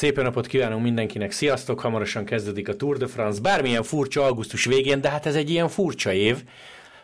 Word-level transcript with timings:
Szép 0.00 0.22
napot 0.22 0.46
kívánunk 0.46 0.82
mindenkinek, 0.82 1.32
sziasztok! 1.32 1.80
Hamarosan 1.80 2.24
kezdődik 2.24 2.68
a 2.68 2.76
Tour 2.76 2.96
de 2.96 3.06
France, 3.06 3.40
bármilyen 3.40 3.82
furcsa 3.82 4.24
augusztus 4.24 4.64
végén, 4.64 5.00
de 5.00 5.08
hát 5.08 5.26
ez 5.26 5.34
egy 5.34 5.50
ilyen 5.50 5.68
furcsa 5.68 6.12
év. 6.12 6.42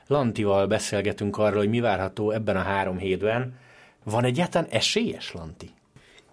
Lantival 0.07 0.67
beszélgetünk 0.67 1.39
arról, 1.39 1.59
hogy 1.59 1.69
mi 1.69 1.81
várható 1.81 2.31
ebben 2.31 2.57
a 2.57 2.61
három 2.61 2.99
hétben. 2.99 3.55
Van 4.05 4.25
egyáltalán 4.25 4.69
esélyes, 4.71 5.33
Lanti? 5.33 5.71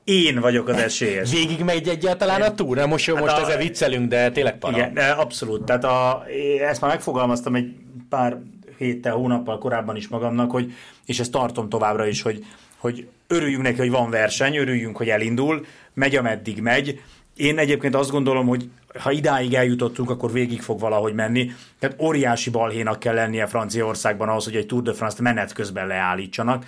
Én 0.04 0.39
vagyok 0.39 0.68
az 0.68 0.78
esélyes. 0.78 1.32
Végig 1.32 1.64
megy 1.64 1.88
egyáltalán 1.88 2.41
a 2.41 2.54
túr? 2.54 2.77
Na 2.77 2.86
most, 2.86 3.05
hát 3.05 3.20
most 3.20 3.38
a... 3.38 3.41
ezzel 3.41 3.57
viccelünk, 3.57 4.09
de 4.09 4.32
tényleg 4.32 4.57
para. 4.57 4.77
Igen, 4.77 4.98
abszolút. 4.98 5.64
Tehát 5.64 5.84
a, 5.84 6.25
ezt 6.59 6.82
már 6.82 6.92
megfogalmaztam 6.92 7.56
egy 7.56 7.75
pár 8.09 8.37
héttel, 8.78 9.14
hónappal 9.14 9.57
korábban 9.57 9.95
is 9.95 10.07
magamnak, 10.07 10.51
hogy, 10.51 10.71
és 11.06 11.20
ezt 11.20 11.32
tartom 11.32 11.70
továbbra 11.70 12.07
is, 12.07 12.21
hogy, 12.21 12.45
hogy 12.83 13.07
örüljünk 13.28 13.64
neki, 13.64 13.78
hogy 13.78 13.89
van 13.89 14.10
verseny, 14.10 14.55
örüljünk, 14.55 14.97
hogy 14.97 15.10
elindul, 15.10 15.65
megy, 15.93 16.15
ameddig 16.15 16.61
megy. 16.61 17.01
Én 17.36 17.57
egyébként 17.57 17.96
azt 17.96 18.11
gondolom, 18.11 18.47
hogy 18.47 18.69
ha 19.00 19.11
idáig 19.11 19.54
eljutottunk, 19.54 20.09
akkor 20.09 20.32
végig 20.32 20.61
fog 20.61 20.79
valahogy 20.79 21.14
menni. 21.14 21.51
Tehát 21.79 22.01
óriási 22.01 22.50
balhénak 22.50 23.00
kell 23.00 23.14
lennie 23.14 23.46
Franciaországban 23.46 24.29
ahhoz, 24.29 24.43
hogy 24.43 24.56
egy 24.56 24.65
Tour 24.65 24.82
de 24.82 24.93
France-t 24.93 25.19
menet 25.19 25.54
közben 25.54 25.87
leállítsanak. 25.87 26.65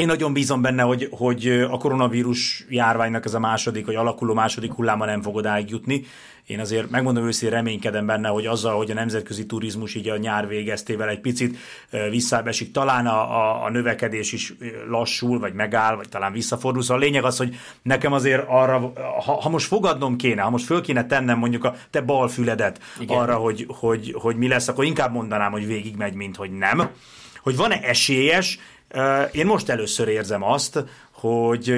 Én 0.00 0.06
nagyon 0.06 0.32
bízom 0.32 0.62
benne, 0.62 0.82
hogy, 0.82 1.08
hogy 1.10 1.46
a 1.70 1.78
koronavírus 1.78 2.64
járványnak 2.68 3.24
ez 3.24 3.34
a 3.34 3.38
második, 3.38 3.86
vagy 3.86 3.94
alakuló 3.94 4.34
második 4.34 4.72
hulláma 4.72 5.04
nem 5.04 5.22
fog 5.22 5.36
odáig 5.36 5.70
jutni. 5.70 6.04
Én 6.46 6.60
azért 6.60 6.90
megmondom 6.90 7.26
őszintén 7.26 7.56
reménykedem 7.56 8.06
benne, 8.06 8.28
hogy 8.28 8.46
azzal, 8.46 8.76
hogy 8.76 8.90
a 8.90 8.94
nemzetközi 8.94 9.46
turizmus 9.46 9.94
így 9.94 10.08
a 10.08 10.16
nyár 10.16 10.48
végeztével 10.48 11.08
egy 11.08 11.20
picit 11.20 11.56
visszábesik, 12.10 12.72
talán 12.72 13.06
a, 13.06 13.20
a, 13.20 13.64
a 13.64 13.70
növekedés 13.70 14.32
is 14.32 14.54
lassul, 14.88 15.38
vagy 15.38 15.52
megáll, 15.52 15.96
vagy 15.96 16.08
talán 16.08 16.32
visszafordul. 16.32 16.82
Szóval 16.82 17.02
a 17.02 17.04
lényeg 17.04 17.24
az, 17.24 17.36
hogy 17.36 17.56
nekem 17.82 18.12
azért 18.12 18.44
arra, 18.48 18.92
ha, 19.24 19.32
ha 19.32 19.48
most 19.48 19.66
fogadnom 19.66 20.16
kéne, 20.16 20.42
ha 20.42 20.50
most 20.50 20.64
föl 20.64 20.80
kéne 20.80 21.06
tennem 21.06 21.38
mondjuk 21.38 21.64
a 21.64 21.74
te 21.90 22.00
balfüledet 22.00 22.80
Igen. 23.00 23.18
arra, 23.18 23.34
hogy, 23.34 23.66
hogy, 23.68 24.14
hogy 24.18 24.36
mi 24.36 24.48
lesz, 24.48 24.68
akkor 24.68 24.84
inkább 24.84 25.12
mondanám, 25.12 25.52
hogy 25.52 25.66
végigmegy, 25.66 26.14
mint 26.14 26.36
hogy 26.36 26.50
nem. 26.50 26.88
Hogy 27.42 27.56
van-e 27.56 27.80
esélyes, 27.82 28.58
én 29.32 29.46
most 29.46 29.68
először 29.68 30.08
érzem 30.08 30.42
azt, 30.42 30.84
hogy 31.10 31.74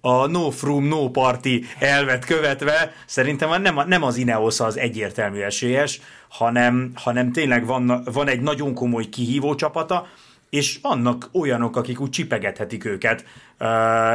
a 0.00 0.26
no 0.26 0.50
from, 0.50 0.84
no 0.84 1.10
party 1.10 1.64
elvet 1.78 2.24
követve 2.24 2.92
szerintem 3.06 3.62
nem, 3.62 3.88
nem 3.88 4.02
az 4.02 4.16
Ineos 4.16 4.60
az 4.60 4.78
egyértelmű 4.78 5.40
esélyes, 5.40 6.00
hanem, 6.28 6.92
hanem 6.94 7.32
tényleg 7.32 7.66
van, 7.66 8.02
van 8.12 8.28
egy 8.28 8.40
nagyon 8.40 8.74
komoly 8.74 9.04
kihívó 9.04 9.54
csapata, 9.54 10.06
és 10.50 10.78
vannak 10.82 11.28
olyanok, 11.32 11.76
akik 11.76 12.00
úgy 12.00 12.10
csipegethetik 12.10 12.84
őket, 12.84 13.24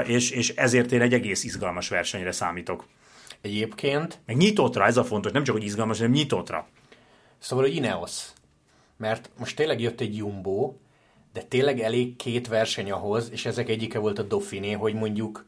és, 0.05 0.31
és 0.31 0.49
ezért 0.49 0.91
én 0.91 1.01
egy 1.01 1.13
egész 1.13 1.43
izgalmas 1.43 1.89
versenyre 1.89 2.31
számítok. 2.31 2.85
Egyébként... 3.41 4.19
Meg 4.25 4.37
nyitottra, 4.37 4.85
ez 4.85 4.97
a 4.97 5.03
fontos, 5.03 5.31
nem 5.31 5.43
csak, 5.43 5.55
hogy 5.55 5.63
izgalmas, 5.63 5.97
hanem 5.97 6.11
nyitottra. 6.11 6.67
Szóval, 7.39 7.65
hogy 7.65 7.75
Ineos. 7.75 8.23
Mert 8.97 9.29
most 9.37 9.55
tényleg 9.55 9.81
jött 9.81 10.01
egy 10.01 10.17
Jumbo, 10.17 10.73
de 11.39 11.45
tényleg 11.45 11.79
elég 11.79 12.15
két 12.15 12.47
verseny 12.47 12.91
ahhoz, 12.91 13.31
és 13.31 13.45
ezek 13.45 13.69
egyike 13.69 13.99
volt 13.99 14.19
a 14.19 14.23
Dauphiné, 14.23 14.71
hogy 14.71 14.93
mondjuk 14.93 15.45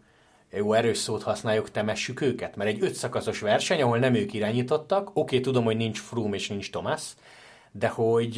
jó 0.51 0.73
erős 0.73 0.97
szót 0.97 1.23
használjuk, 1.23 1.71
temessük 1.71 2.21
őket, 2.21 2.55
mert 2.55 2.69
egy 2.69 2.83
ötszakaszos 2.83 3.39
verseny, 3.39 3.81
ahol 3.81 3.97
nem 3.97 4.13
ők 4.13 4.33
irányítottak, 4.33 5.11
oké, 5.13 5.39
tudom, 5.39 5.63
hogy 5.63 5.77
nincs 5.77 5.99
Froome 5.99 6.35
és 6.35 6.47
nincs 6.47 6.69
Thomas, 6.69 7.01
de 7.71 7.87
hogy 7.87 8.35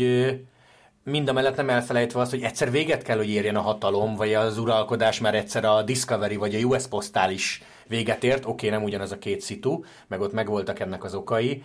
mind 1.03 1.29
a 1.29 1.33
mellett 1.33 1.55
nem 1.55 1.69
elfelejtve 1.69 2.19
azt, 2.19 2.31
hogy 2.31 2.41
egyszer 2.41 2.71
véget 2.71 3.03
kell, 3.03 3.17
hogy 3.17 3.29
érjen 3.29 3.55
a 3.55 3.61
hatalom, 3.61 4.15
vagy 4.15 4.33
az 4.33 4.57
uralkodás, 4.57 5.19
mert 5.19 5.35
egyszer 5.35 5.65
a 5.65 5.81
Discovery 5.81 6.35
vagy 6.35 6.55
a 6.55 6.59
US 6.59 6.87
Postal 6.87 7.31
is 7.31 7.61
véget 7.87 8.23
ért, 8.23 8.45
oké, 8.45 8.69
nem 8.69 8.83
ugyanaz 8.83 9.11
a 9.11 9.17
két 9.17 9.41
szitu, 9.41 9.83
meg 10.07 10.21
ott 10.21 10.33
megvoltak 10.33 10.79
ennek 10.79 11.03
az 11.03 11.15
okai, 11.15 11.63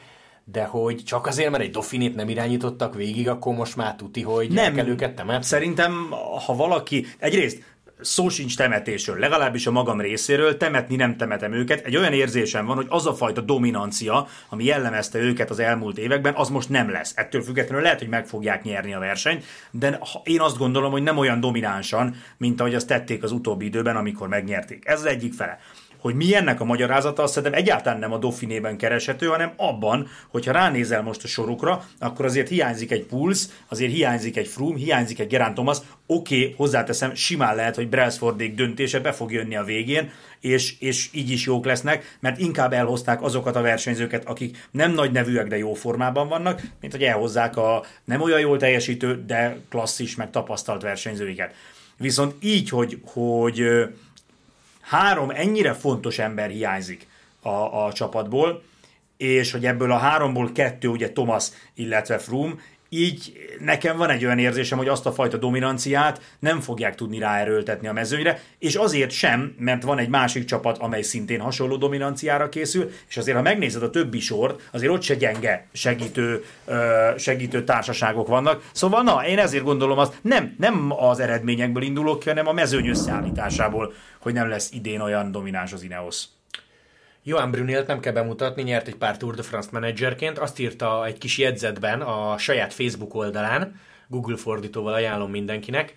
de 0.53 0.65
hogy 0.65 1.03
csak 1.05 1.27
azért, 1.27 1.51
mert 1.51 1.63
egy 1.63 1.71
Dauphinét 1.71 2.15
nem 2.15 2.29
irányítottak 2.29 2.95
végig, 2.95 3.29
akkor 3.29 3.55
most 3.55 3.77
már 3.77 3.97
tuti, 3.97 4.23
hogy 4.23 4.51
nem 4.51 4.75
kell 4.75 4.87
őket 4.87 5.15
temetni? 5.15 5.45
Szerintem, 5.45 6.11
ha 6.47 6.55
valaki, 6.55 7.07
egyrészt 7.19 7.63
szó 8.01 8.29
sincs 8.29 8.57
temetésről, 8.57 9.19
legalábbis 9.19 9.67
a 9.67 9.71
magam 9.71 10.01
részéről, 10.01 10.57
temetni 10.57 10.97
nem 10.97 11.17
temetem 11.17 11.53
őket. 11.53 11.87
Egy 11.87 11.97
olyan 11.97 12.13
érzésem 12.13 12.67
van, 12.67 12.77
hogy 12.77 12.87
az 12.89 13.07
a 13.07 13.15
fajta 13.15 13.41
dominancia, 13.41 14.27
ami 14.49 14.65
jellemezte 14.65 15.19
őket 15.19 15.51
az 15.51 15.59
elmúlt 15.59 15.99
években, 15.99 16.35
az 16.35 16.49
most 16.49 16.69
nem 16.69 16.91
lesz. 16.91 17.13
Ettől 17.17 17.43
függetlenül 17.43 17.83
lehet, 17.83 17.99
hogy 17.99 18.09
meg 18.09 18.27
fogják 18.27 18.63
nyerni 18.63 18.95
a 18.95 18.99
versenyt, 18.99 19.45
de 19.71 20.01
én 20.23 20.41
azt 20.41 20.59
gondolom, 20.59 20.91
hogy 20.91 21.03
nem 21.03 21.19
olyan 21.19 21.41
dominánsan, 21.41 22.15
mint 22.37 22.61
ahogy 22.61 22.75
azt 22.75 22.87
tették 22.87 23.23
az 23.23 23.33
utóbbi 23.33 23.65
időben, 23.65 23.97
amikor 23.97 24.29
megnyerték. 24.29 24.87
Ez 24.87 24.99
az 24.99 25.07
egyik 25.07 25.35
fele. 25.35 25.59
Hogy 26.01 26.15
mi 26.15 26.35
ennek 26.35 26.61
a 26.61 26.65
magyarázata, 26.65 27.23
azt 27.23 27.33
szerintem 27.33 27.61
egyáltalán 27.61 27.99
nem 27.99 28.13
a 28.13 28.19
Dauphinében 28.19 28.77
kereshető, 28.77 29.27
hanem 29.27 29.53
abban, 29.57 30.09
hogyha 30.29 30.53
ránézel 30.53 31.03
most 31.03 31.25
a 31.25 31.27
sorukra, 31.27 31.85
akkor 31.99 32.25
azért 32.25 32.49
hiányzik 32.49 32.91
egy 32.91 33.05
Puls, 33.05 33.45
azért 33.69 33.93
hiányzik 33.93 34.37
egy 34.37 34.47
Froome, 34.47 34.79
hiányzik 34.79 35.19
egy 35.19 35.27
Gerán 35.27 35.55
Thomas, 35.55 35.79
oké, 36.07 36.41
okay, 36.41 36.55
hozzáteszem, 36.57 37.15
simán 37.15 37.57
lehet, 37.57 37.75
hogy 37.75 37.89
Brailsfordék 37.89 38.55
döntése 38.55 39.01
be 39.01 39.13
fog 39.13 39.33
jönni 39.33 39.57
a 39.57 39.65
végén, 39.65 40.11
és, 40.41 40.75
és 40.81 41.09
így 41.13 41.31
is 41.31 41.47
jók 41.47 41.65
lesznek, 41.65 42.17
mert 42.21 42.39
inkább 42.39 42.73
elhozták 42.73 43.23
azokat 43.23 43.57
a 43.57 43.61
versenyzőket, 43.61 44.25
akik 44.25 44.69
nem 44.71 44.93
nagy 44.93 45.13
nevűek, 45.13 45.47
de 45.47 45.59
jó 45.59 45.75
formában 45.75 46.29
vannak, 46.29 46.61
mint 46.81 46.93
hogy 46.93 47.03
elhozzák 47.03 47.57
a 47.57 47.85
nem 48.05 48.21
olyan 48.21 48.41
jól 48.41 48.59
teljesítő, 48.59 49.25
de 49.27 49.57
klasszis, 49.69 50.17
meg 50.17 50.31
tapasztalt 50.31 50.83
versenyzőiket. 50.83 51.55
Viszont 51.97 52.35
így, 52.41 52.69
hogy, 52.69 53.01
hogy 53.05 53.63
három 54.89 55.31
ennyire 55.31 55.73
fontos 55.73 56.19
ember 56.19 56.51
hiányzik 56.51 57.07
a, 57.43 57.85
a 57.85 57.93
csapatból, 57.93 58.63
és 59.17 59.53
hogy 59.53 59.67
ebből 59.67 59.93
a 59.93 59.97
háromból 59.97 60.53
kettő, 60.53 60.89
ugye 60.89 61.13
Thomas, 61.13 61.49
illetve 61.75 62.19
Froome, 62.19 62.55
így 62.89 63.33
nekem 63.61 63.97
van 63.97 64.11
egy 64.11 64.25
olyan 64.25 64.39
érzésem, 64.39 64.79
hogy 64.79 64.89
azt 64.89 65.07
a 65.07 65.13
fajta 65.13 65.37
dominanciát 65.37 66.21
nem 66.39 66.61
fogják 66.61 66.95
tudni 66.95 67.19
ráerőltetni 67.19 67.89
a 67.89 67.93
mezőnyre, 67.93 68.41
és 68.59 68.75
azért 68.75 69.11
sem, 69.11 69.55
mert 69.59 69.83
van 69.83 69.99
egy 69.99 70.09
másik 70.09 70.45
csapat, 70.45 70.79
amely 70.79 71.03
szintén 71.03 71.41
hasonló 71.41 71.77
dominanciára 71.77 72.49
készül, 72.49 72.91
és 73.09 73.17
azért 73.17 73.37
ha 73.37 73.43
megnézed 73.43 73.83
a 73.83 73.91
többi 73.91 74.21
sort, 74.21 74.69
azért 74.73 74.93
ott 74.93 75.03
se 75.03 75.15
gyenge 75.15 75.67
segítő, 75.73 76.45
segítő 77.17 77.65
társaságok 77.65 78.29
vannak. 78.29 78.71
Szóval 78.73 79.03
na, 79.03 79.27
én 79.27 79.39
ezért 79.39 79.65
gondolom 79.65 79.99
azt, 79.99 80.19
nem, 80.23 80.55
nem 80.59 80.93
az 80.99 81.21
eredményekből 81.21 81.83
indulok 81.83 82.25
hanem 82.25 82.47
a 82.47 82.53
mezőny 82.53 82.89
összeállításából, 82.89 83.93
hogy 84.19 84.33
nem 84.33 84.49
lesz 84.49 84.71
idén 84.73 85.01
olyan 85.01 85.33
domináns 85.33 85.73
az 85.73 85.83
Ineos. 85.83 86.25
Johan 87.29 87.51
Brunélt 87.51 87.87
nem 87.87 88.01
kell 88.01 88.13
bemutatni, 88.13 88.63
nyert 88.63 88.87
egy 88.87 88.97
pár 88.97 89.17
Tour 89.17 89.35
de 89.35 89.43
France 89.43 89.69
menedzserként, 89.73 90.39
azt 90.39 90.59
írta 90.59 91.07
egy 91.07 91.19
kis 91.19 91.39
jegyzetben 91.39 92.01
a 92.01 92.39
saját 92.39 92.73
Facebook 92.73 93.15
oldalán, 93.15 93.81
Google 94.07 94.37
fordítóval 94.37 94.93
ajánlom 94.93 95.31
mindenkinek, 95.31 95.97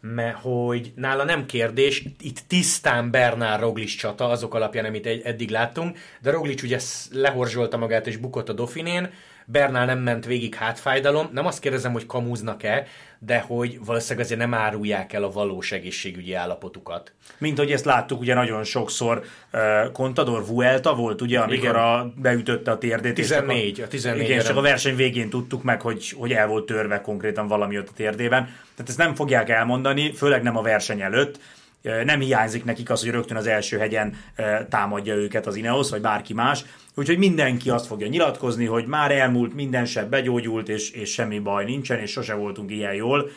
mert 0.00 0.36
hogy 0.40 0.92
nála 0.96 1.24
nem 1.24 1.46
kérdés, 1.46 2.04
itt 2.20 2.38
tisztán 2.46 3.10
Bernár 3.10 3.60
Roglic 3.60 3.96
csata, 3.96 4.28
azok 4.28 4.54
alapján, 4.54 4.84
amit 4.84 5.06
eddig 5.06 5.50
láttunk, 5.50 5.98
de 6.20 6.30
Roglic 6.30 6.62
ugye 6.62 6.78
lehorzsolta 7.12 7.76
magát 7.76 8.06
és 8.06 8.16
bukott 8.16 8.48
a 8.48 8.52
Dauphinén, 8.52 9.10
Bernál 9.52 9.86
nem 9.86 9.98
ment 9.98 10.26
végig 10.26 10.54
hátfájdalom. 10.54 11.28
Nem 11.32 11.46
azt 11.46 11.60
kérdezem, 11.60 11.92
hogy 11.92 12.06
kamúznak-e, 12.06 12.86
de 13.18 13.38
hogy 13.38 13.78
valószínűleg 13.84 14.24
azért 14.24 14.40
nem 14.40 14.54
árulják 14.54 15.12
el 15.12 15.22
a 15.22 15.30
valós 15.30 15.72
egészségügyi 15.72 16.34
állapotukat. 16.34 17.12
Mint 17.38 17.58
hogy 17.58 17.72
ezt 17.72 17.84
láttuk 17.84 18.20
ugye 18.20 18.34
nagyon 18.34 18.64
sokszor, 18.64 19.24
uh, 19.52 19.92
Contador 19.92 20.46
Vuelta 20.46 20.94
volt 20.94 21.20
ugye, 21.20 21.38
amikor 21.38 21.76
a, 21.76 22.12
beütötte 22.16 22.70
a 22.70 22.78
térdét. 22.78 23.14
14, 23.14 23.78
és 23.78 23.84
a 23.84 23.88
14 23.88 24.28
igen, 24.28 24.44
csak 24.44 24.56
a 24.56 24.60
verseny 24.60 24.96
végén 24.96 25.30
tudtuk 25.30 25.62
meg, 25.62 25.80
hogy, 25.80 26.10
hogy 26.10 26.32
el 26.32 26.46
volt 26.46 26.66
törve 26.66 27.00
konkrétan 27.00 27.46
valami 27.46 27.78
ott 27.78 27.88
a 27.88 27.92
térdében. 27.96 28.44
Tehát 28.44 28.88
ezt 28.88 28.98
nem 28.98 29.14
fogják 29.14 29.48
elmondani, 29.48 30.12
főleg 30.12 30.42
nem 30.42 30.56
a 30.56 30.62
verseny 30.62 31.00
előtt, 31.00 31.38
nem 32.04 32.20
hiányzik 32.20 32.64
nekik 32.64 32.90
az, 32.90 33.00
hogy 33.00 33.10
rögtön 33.10 33.36
az 33.36 33.46
első 33.46 33.78
hegyen 33.78 34.16
támadja 34.68 35.14
őket 35.14 35.46
az 35.46 35.56
Ineos, 35.56 35.90
vagy 35.90 36.00
bárki 36.00 36.34
más. 36.34 36.64
Úgyhogy 36.94 37.18
mindenki 37.18 37.70
azt 37.70 37.86
fogja 37.86 38.06
nyilatkozni, 38.06 38.64
hogy 38.64 38.86
már 38.86 39.12
elmúlt, 39.12 39.54
minden 39.54 39.84
se 39.84 40.04
begyógyult, 40.04 40.68
és, 40.68 40.90
és 40.90 41.12
semmi 41.12 41.38
baj 41.38 41.64
nincsen, 41.64 41.98
és 41.98 42.10
sose 42.10 42.34
voltunk 42.34 42.70
ilyen 42.70 42.94
jól. 42.94 43.30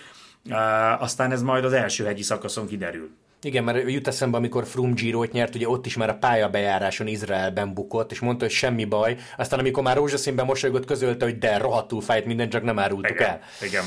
Aztán 0.99 1.31
ez 1.31 1.41
majd 1.41 1.65
az 1.65 1.73
első 1.73 2.05
hegyi 2.05 2.21
szakaszon 2.21 2.67
kiderül. 2.67 3.09
Igen, 3.41 3.63
mert 3.63 3.91
jut 3.91 4.07
eszembe, 4.07 4.37
amikor 4.37 4.65
Frum 4.65 4.93
Giro-t 4.93 5.31
nyert, 5.31 5.55
ugye 5.55 5.67
ott 5.67 5.85
is 5.85 5.97
már 5.97 6.09
a 6.09 6.15
pályabejáráson 6.15 7.07
Izraelben 7.07 7.73
bukott, 7.73 8.11
és 8.11 8.19
mondta, 8.19 8.45
hogy 8.45 8.53
semmi 8.53 8.85
baj. 8.85 9.17
Aztán 9.37 9.59
amikor 9.59 9.83
már 9.83 9.95
rózsaszínben 9.95 10.45
mosolygott, 10.45 10.85
közölte, 10.85 11.25
hogy 11.25 11.37
de 11.37 11.57
rohadtul 11.57 12.01
fájt 12.01 12.25
minden, 12.25 12.49
csak 12.49 12.63
nem 12.63 12.79
árultuk 12.79 13.11
igen, 13.11 13.29
el. 13.29 13.39
Igen. 13.61 13.83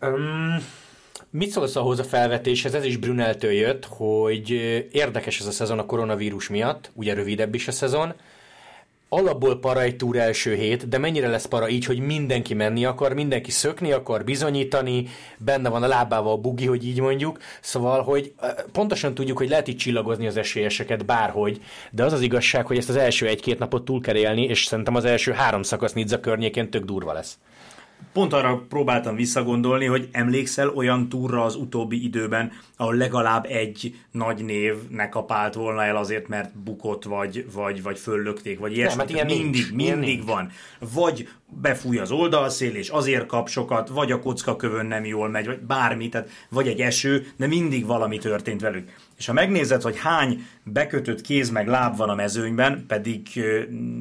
Um, 0.00 0.56
Mit 1.34 1.50
szólsz 1.50 1.76
ahhoz 1.76 1.98
a 1.98 2.04
felvetéshez, 2.04 2.74
ez 2.74 2.84
is 2.84 2.96
Bruneltől 2.96 3.52
jött, 3.52 3.84
hogy 3.84 4.50
érdekes 4.92 5.40
ez 5.40 5.46
a 5.46 5.50
szezon 5.50 5.78
a 5.78 5.86
koronavírus 5.86 6.48
miatt, 6.48 6.90
ugye 6.94 7.14
rövidebb 7.14 7.54
is 7.54 7.68
a 7.68 7.72
szezon, 7.72 8.14
alapból 9.08 9.58
para 9.58 9.82
egy 9.82 9.96
túr 9.96 10.16
első 10.16 10.54
hét, 10.54 10.88
de 10.88 10.98
mennyire 10.98 11.28
lesz 11.28 11.44
para 11.44 11.68
így, 11.68 11.84
hogy 11.84 11.98
mindenki 11.98 12.54
menni 12.54 12.84
akar, 12.84 13.12
mindenki 13.12 13.50
szökni 13.50 13.92
akar, 13.92 14.24
bizonyítani, 14.24 15.08
benne 15.38 15.68
van 15.68 15.82
a 15.82 15.86
lábával 15.86 16.32
a 16.32 16.36
bugi, 16.36 16.66
hogy 16.66 16.86
így 16.86 17.00
mondjuk. 17.00 17.38
Szóval, 17.60 18.02
hogy 18.02 18.32
pontosan 18.72 19.14
tudjuk, 19.14 19.38
hogy 19.38 19.48
lehet 19.48 19.68
így 19.68 19.76
csillagozni 19.76 20.26
az 20.26 20.36
esélyeseket 20.36 21.04
bárhogy, 21.04 21.60
de 21.90 22.04
az 22.04 22.12
az 22.12 22.20
igazság, 22.20 22.66
hogy 22.66 22.76
ezt 22.76 22.88
az 22.88 22.96
első 22.96 23.26
egy-két 23.26 23.58
napot 23.58 23.84
túl 23.84 24.00
kell 24.00 24.16
élni, 24.16 24.42
és 24.42 24.64
szerintem 24.64 24.94
az 24.94 25.04
első 25.04 25.32
három 25.32 25.62
szakasz 25.62 25.92
Nidza 25.92 26.20
környékén 26.20 26.70
tök 26.70 26.84
durva 26.84 27.12
lesz 27.12 27.38
pont 28.12 28.32
arra 28.32 28.64
próbáltam 28.68 29.16
visszagondolni, 29.16 29.84
hogy 29.84 30.08
emlékszel 30.12 30.68
olyan 30.68 31.08
túra 31.08 31.44
az 31.44 31.54
utóbbi 31.54 32.04
időben, 32.04 32.52
ahol 32.76 32.94
legalább 32.94 33.46
egy 33.48 33.94
nagy 34.10 34.44
név 34.44 34.74
ne 34.90 35.08
kapált 35.08 35.54
volna 35.54 35.84
el 35.84 35.96
azért, 35.96 36.28
mert 36.28 36.58
bukott, 36.58 37.04
vagy, 37.04 37.46
vagy, 37.52 37.82
vagy 37.82 37.98
föllökték, 37.98 38.58
vagy 38.58 38.76
ilyesmi. 38.76 39.04
Nem, 39.06 39.16
hát 39.16 39.26
mindig, 39.26 39.52
nincs. 39.52 39.72
mindig 39.72 40.22
ilyen 40.22 40.26
van. 40.26 40.50
Vagy 40.94 41.28
befúj 41.60 41.98
az 41.98 42.10
oldalszél, 42.10 42.74
és 42.74 42.88
azért 42.88 43.26
kap 43.26 43.48
sokat, 43.48 43.88
vagy 43.88 44.12
a 44.12 44.18
kockakövön 44.18 44.86
nem 44.86 45.04
jól 45.04 45.28
megy, 45.28 45.46
vagy 45.46 45.60
bármi, 45.60 46.08
tehát 46.08 46.28
vagy 46.50 46.68
egy 46.68 46.80
eső, 46.80 47.26
de 47.36 47.46
mindig 47.46 47.86
valami 47.86 48.18
történt 48.18 48.60
velük. 48.60 48.90
És 49.16 49.26
ha 49.26 49.32
megnézed, 49.32 49.82
hogy 49.82 49.98
hány 49.98 50.46
bekötött 50.62 51.20
kéz 51.20 51.50
meg 51.50 51.68
láb 51.68 51.96
van 51.96 52.08
a 52.08 52.14
mezőnyben, 52.14 52.84
pedig 52.86 53.28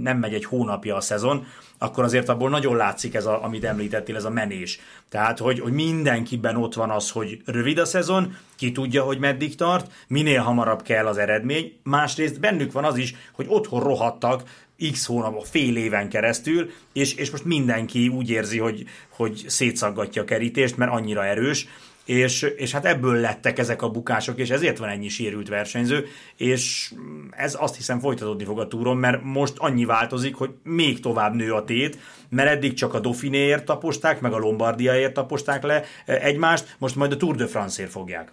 nem 0.02 0.18
megy 0.18 0.34
egy 0.34 0.46
hónapja 0.46 0.96
a 0.96 1.02
szezon, 1.02 1.46
akkor 1.78 2.04
azért 2.04 2.30
abból 2.30 2.50
nagyon 2.50 2.76
látszik 2.76 3.14
ez, 3.14 3.26
a, 3.26 3.44
amit 3.44 3.64
említettél, 3.64 4.16
ez 4.16 4.24
a 4.24 4.30
menés. 4.30 4.80
Tehát, 5.10 5.40
hogy, 5.40 5.60
hogy 5.60 5.72
mindenkiben 5.72 6.56
ott 6.56 6.74
van 6.74 6.90
az, 6.90 7.10
hogy 7.10 7.42
rövid 7.46 7.78
a 7.78 7.86
szezon, 7.86 8.36
ki 8.56 8.72
tudja, 8.72 9.04
hogy 9.04 9.20
meddig 9.20 9.56
tart, 9.56 9.92
minél 10.08 10.42
hamarabb 10.42 10.82
kell 10.82 11.08
az 11.08 11.18
eredmény. 11.18 11.74
Másrészt 11.84 12.40
bennük 12.40 12.72
van 12.72 12.84
az 12.84 12.98
is, 12.98 13.16
hogy 13.32 13.46
otthon 13.50 13.84
rohadtak 13.84 14.44
x 14.92 15.06
hónapok, 15.06 15.46
fél 15.46 15.78
éven 15.78 16.10
keresztül, 16.10 16.70
és, 16.94 17.14
és 17.14 17.32
most 17.32 17.46
mindenki 17.46 18.08
úgy 18.08 18.30
érzi, 18.30 18.60
hogy, 18.60 18.86
hogy 19.10 19.44
szétszaggatja 19.48 20.22
a 20.22 20.26
kerítést, 20.26 20.78
mert 20.78 20.92
annyira 20.92 21.26
erős, 21.26 21.68
és, 22.12 22.42
és 22.42 22.72
hát 22.72 22.86
ebből 22.86 23.20
lettek 23.20 23.60
ezek 23.60 23.82
a 23.82 23.90
bukások, 23.90 24.40
és 24.40 24.50
ezért 24.50 24.78
van 24.78 24.90
ennyi 24.90 25.08
sérült 25.08 25.48
versenyző, 25.48 26.08
és 26.36 26.94
ez 27.30 27.58
azt 27.60 27.76
hiszem 27.76 28.00
folytatódni 28.00 28.44
fog 28.44 28.60
a 28.60 28.68
túron, 28.68 28.98
mert 28.98 29.24
most 29.24 29.54
annyi 29.58 29.86
változik, 29.86 30.36
hogy 30.36 30.50
még 30.64 31.00
tovább 31.00 31.34
nő 31.34 31.54
a 31.54 31.64
tét, 31.64 31.98
mert 32.30 32.50
eddig 32.50 32.74
csak 32.74 32.94
a 32.94 33.00
Dauphinéért 33.00 33.66
taposták, 33.66 34.22
meg 34.22 34.34
a 34.34 34.38
Lombardiaért 34.38 35.14
taposták 35.14 35.64
le 35.64 35.84
egymást, 36.06 36.76
most 36.78 36.96
majd 36.96 37.12
a 37.12 37.18
Tour 37.18 37.36
de 37.36 37.48
France-ért 37.48 37.92
fogják. 37.92 38.32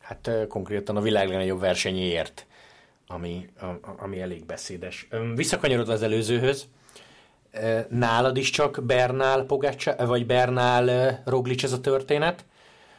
Hát 0.00 0.30
konkrétan 0.48 0.96
a 0.96 1.00
világ 1.00 1.28
legnagyobb 1.28 1.60
versenyéért, 1.60 2.46
ami, 3.06 3.48
ami 3.96 4.20
elég 4.20 4.44
beszédes. 4.44 5.08
Visszakanyarodva 5.34 5.92
az 5.92 6.02
előzőhöz, 6.02 6.66
nálad 7.88 8.36
is 8.36 8.50
csak 8.50 8.82
Bernál 8.82 9.42
Pogácsa, 9.44 10.06
vagy 10.06 10.26
Bernál 10.26 11.22
Roglic 11.24 11.62
ez 11.62 11.72
a 11.72 11.80
történet, 11.80 12.44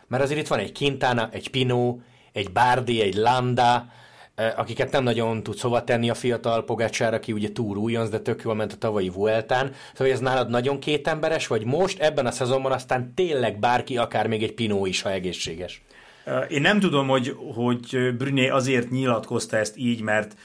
mert 0.07 0.23
azért 0.23 0.39
itt 0.39 0.47
van 0.47 0.59
egy 0.59 0.77
Quintana, 0.77 1.29
egy 1.31 1.49
Pino, 1.49 1.97
egy 2.31 2.51
Bárdi, 2.51 3.01
egy 3.01 3.15
Landa, 3.15 3.85
akiket 4.55 4.91
nem 4.91 5.03
nagyon 5.03 5.43
tud 5.43 5.55
szóval 5.55 5.83
tenni 5.83 6.09
a 6.09 6.13
fiatal 6.13 6.63
Pogácsár, 6.63 7.13
aki 7.13 7.31
ugye 7.31 7.51
túl 7.51 7.77
újonc, 7.77 8.09
de 8.09 8.19
tök 8.19 8.41
jól 8.43 8.55
ment 8.55 8.73
a 8.73 8.77
tavalyi 8.77 9.09
Vueltán. 9.09 9.73
Szóval 9.93 10.13
ez 10.13 10.19
nálad 10.19 10.49
nagyon 10.49 10.79
kétemberes, 10.79 11.47
vagy 11.47 11.65
most 11.65 11.99
ebben 11.99 12.25
a 12.25 12.31
szezonban 12.31 12.71
aztán 12.71 13.13
tényleg 13.15 13.59
bárki, 13.59 13.97
akár 13.97 14.27
még 14.27 14.43
egy 14.43 14.53
Pinó 14.53 14.85
is, 14.85 15.01
ha 15.01 15.11
egészséges? 15.11 15.81
Én 16.49 16.61
nem 16.61 16.79
tudom, 16.79 17.07
hogy, 17.07 17.35
hogy 17.55 18.15
Brüné 18.17 18.47
azért 18.47 18.89
nyilatkozta 18.89 19.57
ezt 19.57 19.77
így, 19.77 20.01
mert 20.01 20.35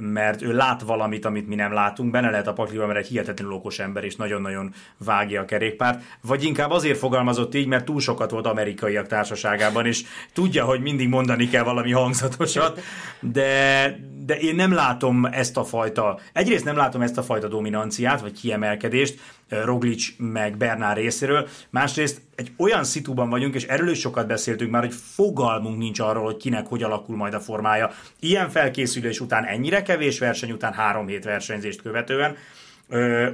mert 0.00 0.42
ő 0.42 0.52
lát 0.52 0.82
valamit, 0.82 1.24
amit 1.24 1.48
mi 1.48 1.54
nem 1.54 1.72
látunk, 1.72 2.10
benne 2.10 2.30
lehet 2.30 2.46
a 2.46 2.52
pakliba, 2.52 2.86
mert 2.86 2.98
egy 2.98 3.06
hihetetlenül 3.06 3.54
okos 3.54 3.78
ember, 3.78 4.04
és 4.04 4.16
nagyon-nagyon 4.16 4.74
vágja 5.04 5.40
a 5.40 5.44
kerékpárt, 5.44 6.02
vagy 6.20 6.44
inkább 6.44 6.70
azért 6.70 6.98
fogalmazott 6.98 7.54
így, 7.54 7.66
mert 7.66 7.84
túl 7.84 8.00
sokat 8.00 8.30
volt 8.30 8.46
amerikaiak 8.46 9.06
társaságában, 9.06 9.86
és 9.86 10.02
tudja, 10.32 10.64
hogy 10.64 10.80
mindig 10.80 11.08
mondani 11.08 11.48
kell 11.48 11.62
valami 11.62 11.92
hangzatosat, 11.92 12.80
de, 13.20 13.98
de 14.24 14.38
én 14.38 14.54
nem 14.54 14.72
látom 14.72 15.24
ezt 15.24 15.56
a 15.56 15.64
fajta, 15.64 16.18
egyrészt 16.32 16.64
nem 16.64 16.76
látom 16.76 17.02
ezt 17.02 17.18
a 17.18 17.22
fajta 17.22 17.48
dominanciát, 17.48 18.20
vagy 18.20 18.32
kiemelkedést, 18.32 19.18
Roglic 19.48 20.06
meg 20.18 20.56
Bernár 20.56 20.96
részéről. 20.96 21.48
Másrészt 21.70 22.20
egy 22.34 22.52
olyan 22.56 22.84
szituban 22.84 23.30
vagyunk, 23.30 23.54
és 23.54 23.64
erről 23.64 23.88
is 23.88 23.98
sokat 23.98 24.26
beszéltünk 24.26 24.70
már, 24.70 24.82
hogy 24.82 24.94
fogalmunk 25.14 25.78
nincs 25.78 25.98
arról, 26.00 26.24
hogy 26.24 26.36
kinek 26.36 26.66
hogy 26.66 26.82
alakul 26.82 27.16
majd 27.16 27.34
a 27.34 27.40
formája. 27.40 27.90
Ilyen 28.20 28.50
felkészülés 28.50 29.20
után, 29.20 29.44
ennyire 29.44 29.82
kevés 29.82 30.18
verseny 30.18 30.52
után, 30.52 30.72
három 30.72 31.06
hét 31.06 31.24
versenyzést 31.24 31.82
követően, 31.82 32.36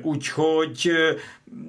úgyhogy 0.02 0.90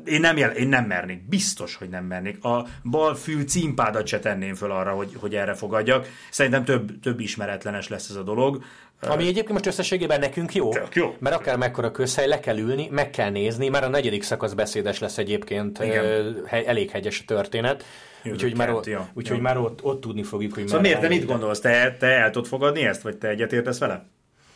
én 0.06 0.20
nem, 0.20 0.38
jel, 0.38 0.52
én 0.52 0.68
nem 0.68 0.86
mernék, 0.86 1.28
biztos, 1.28 1.76
hogy 1.76 1.90
nem 1.90 2.06
mernék. 2.06 2.44
A 2.44 2.68
bal 2.84 3.16
fű 3.16 3.42
címpádat 3.42 4.08
se 4.08 4.20
tenném 4.20 4.56
föl 4.56 4.72
arra, 4.72 4.92
hogy, 4.92 5.12
hogy 5.20 5.36
erre 5.36 5.54
fogadjak. 5.54 6.08
Szerintem 6.32 6.64
több, 6.64 7.00
több 7.00 7.20
ismeretlenes 7.20 7.88
lesz 7.88 8.10
ez 8.10 8.16
a 8.16 8.24
dolog. 8.24 8.64
Ami 9.08 9.24
egyébként 9.24 9.52
most 9.52 9.66
összességében 9.66 10.20
nekünk 10.20 10.54
jó, 10.54 10.74
Csak 10.74 10.96
jó. 10.96 11.16
mert 11.20 11.36
akár 11.36 11.58
mekkora 11.58 11.92
közhely, 11.92 12.28
le 12.28 12.40
kell 12.40 12.58
ülni, 12.58 12.88
meg 12.92 13.10
kell 13.10 13.30
nézni, 13.30 13.70
már 13.70 13.84
a 13.84 13.88
negyedik 13.88 14.24
szakasz 14.24 14.54
beszédes 14.54 15.00
lesz 15.00 15.18
egyébként, 15.18 15.80
Igen. 15.84 16.36
elég 16.66 16.90
hegyes 16.90 17.20
a 17.20 17.24
történet. 17.26 17.86
úgyhogy 18.26 18.58
már, 18.58 18.74
ott, 18.74 18.86
ja, 18.86 19.10
úgyhogy 19.14 19.38
ja. 19.38 19.44
már 19.44 19.58
ott, 19.58 19.84
ott 19.84 20.02
tudni 20.02 20.24
fogjuk, 20.24 20.54
hogy 20.54 20.66
szóval 20.66 20.82
miért, 20.82 21.00
te 21.00 21.08
mit 21.08 21.26
gondolsz? 21.26 21.60
Te, 21.60 21.96
te 22.00 22.08
el 22.08 22.30
tudod 22.32 22.48
fogadni 22.48 22.86
ezt, 22.86 23.02
vagy 23.02 23.18
te 23.18 23.28
egyetértesz 23.28 23.80
vele? 23.80 24.06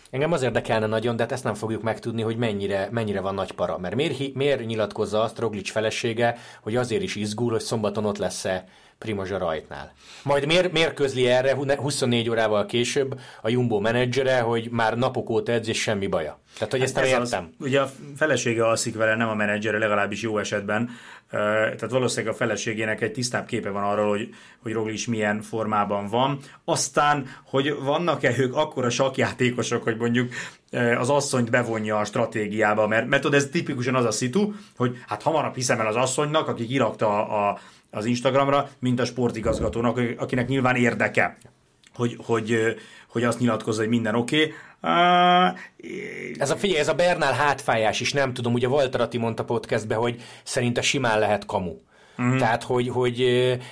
Engem 0.09 0.31
az 0.31 0.41
érdekelne 0.41 0.85
nagyon, 0.85 1.15
de 1.15 1.21
hát 1.21 1.31
ezt 1.31 1.43
nem 1.43 1.53
fogjuk 1.53 1.81
megtudni, 1.81 2.21
hogy 2.21 2.37
mennyire, 2.37 2.87
mennyire 2.91 3.21
van 3.21 3.33
nagy 3.33 3.51
para. 3.51 3.77
Mert 3.77 3.95
miért, 3.95 4.33
miért 4.33 4.65
nyilatkozza 4.65 5.21
azt 5.21 5.39
Roglic 5.39 5.71
felesége, 5.71 6.37
hogy 6.61 6.75
azért 6.75 7.01
is 7.01 7.15
izgul, 7.15 7.51
hogy 7.51 7.61
szombaton 7.61 8.05
ott 8.05 8.17
lesz-e 8.17 8.63
Primozsa 8.97 9.37
rajtnál. 9.37 9.93
Majd 10.23 10.45
miért, 10.45 10.71
miért 10.71 10.93
közli 10.93 11.27
erre 11.27 11.55
24 11.55 12.29
órával 12.29 12.65
később 12.65 13.19
a 13.41 13.49
Jumbo 13.49 13.79
menedzsere, 13.79 14.39
hogy 14.39 14.69
már 14.71 14.97
napok 14.97 15.29
óta 15.29 15.51
edz 15.51 15.67
és 15.67 15.81
semmi 15.81 16.07
baja? 16.07 16.39
Tehát, 16.53 16.71
hogy 16.71 16.79
hát 16.79 16.89
ezt 16.89 16.95
nem 16.95 17.03
ez 17.03 17.09
értem. 17.09 17.49
Az, 17.59 17.65
ugye 17.65 17.81
a 17.81 17.89
felesége 18.15 18.65
alszik 18.65 18.95
vele, 18.95 19.15
nem 19.15 19.29
a 19.29 19.33
menedzsere, 19.33 19.77
legalábbis 19.77 20.21
jó 20.21 20.37
esetben. 20.37 20.89
Tehát 21.29 21.89
valószínűleg 21.89 22.33
a 22.33 22.37
feleségének 22.37 23.01
egy 23.01 23.11
tisztább 23.11 23.45
képe 23.45 23.69
van 23.69 23.83
arról, 23.83 24.09
hogy, 24.09 24.29
hogy 24.61 24.71
Roglic 24.71 25.05
milyen 25.05 25.41
formában 25.41 26.07
van. 26.07 26.39
Aztán, 26.65 27.29
hogy 27.43 27.75
vannak-e 27.79 28.33
ők 28.37 28.55
akkora 28.55 28.89
sakjátékosok, 28.89 29.83
hogy 29.83 29.97
mondjuk 29.97 30.33
az 30.97 31.09
asszonyt 31.09 31.49
bevonja 31.49 31.97
a 31.97 32.05
stratégiába, 32.05 32.87
mert, 32.87 33.07
mert 33.07 33.21
tudod, 33.21 33.39
ez 33.39 33.49
tipikusan 33.51 33.95
az 33.95 34.05
a 34.05 34.11
szitu, 34.11 34.53
hogy 34.77 34.97
hát 35.07 35.21
hamarabb 35.21 35.55
hiszem 35.55 35.79
el 35.79 35.87
az 35.87 35.95
asszonynak, 35.95 36.47
aki 36.47 36.65
kirakta 36.65 37.27
a, 37.27 37.59
az 37.91 38.05
Instagramra, 38.05 38.69
mint 38.79 38.99
a 38.99 39.05
sportigazgatónak, 39.05 40.01
akinek 40.17 40.47
nyilván 40.47 40.75
érdeke, 40.75 41.37
hogy, 41.95 42.17
hogy, 42.25 42.75
hogy 43.09 43.23
azt 43.23 43.39
nyilatkozza, 43.39 43.79
hogy 43.79 43.89
minden 43.89 44.15
oké. 44.15 44.41
Okay. 44.41 44.53
Uh, 44.81 45.59
ez 46.37 46.49
a 46.49 46.55
figyelj, 46.55 46.79
ez 46.79 46.87
a 46.87 46.93
Bernál 46.93 47.33
hátfájás 47.33 47.99
is, 47.99 48.13
nem 48.13 48.33
tudom, 48.33 48.53
ugye 48.53 48.67
Walter 48.67 49.09
mondta 49.19 49.43
podcastbe, 49.43 49.95
hogy 49.95 50.21
szerinte 50.43 50.81
simán 50.81 51.19
lehet 51.19 51.45
kamu. 51.45 51.73
Mm. 52.21 52.37
Tehát, 52.37 52.63
hogy, 52.63 52.89
hogy, 52.89 53.25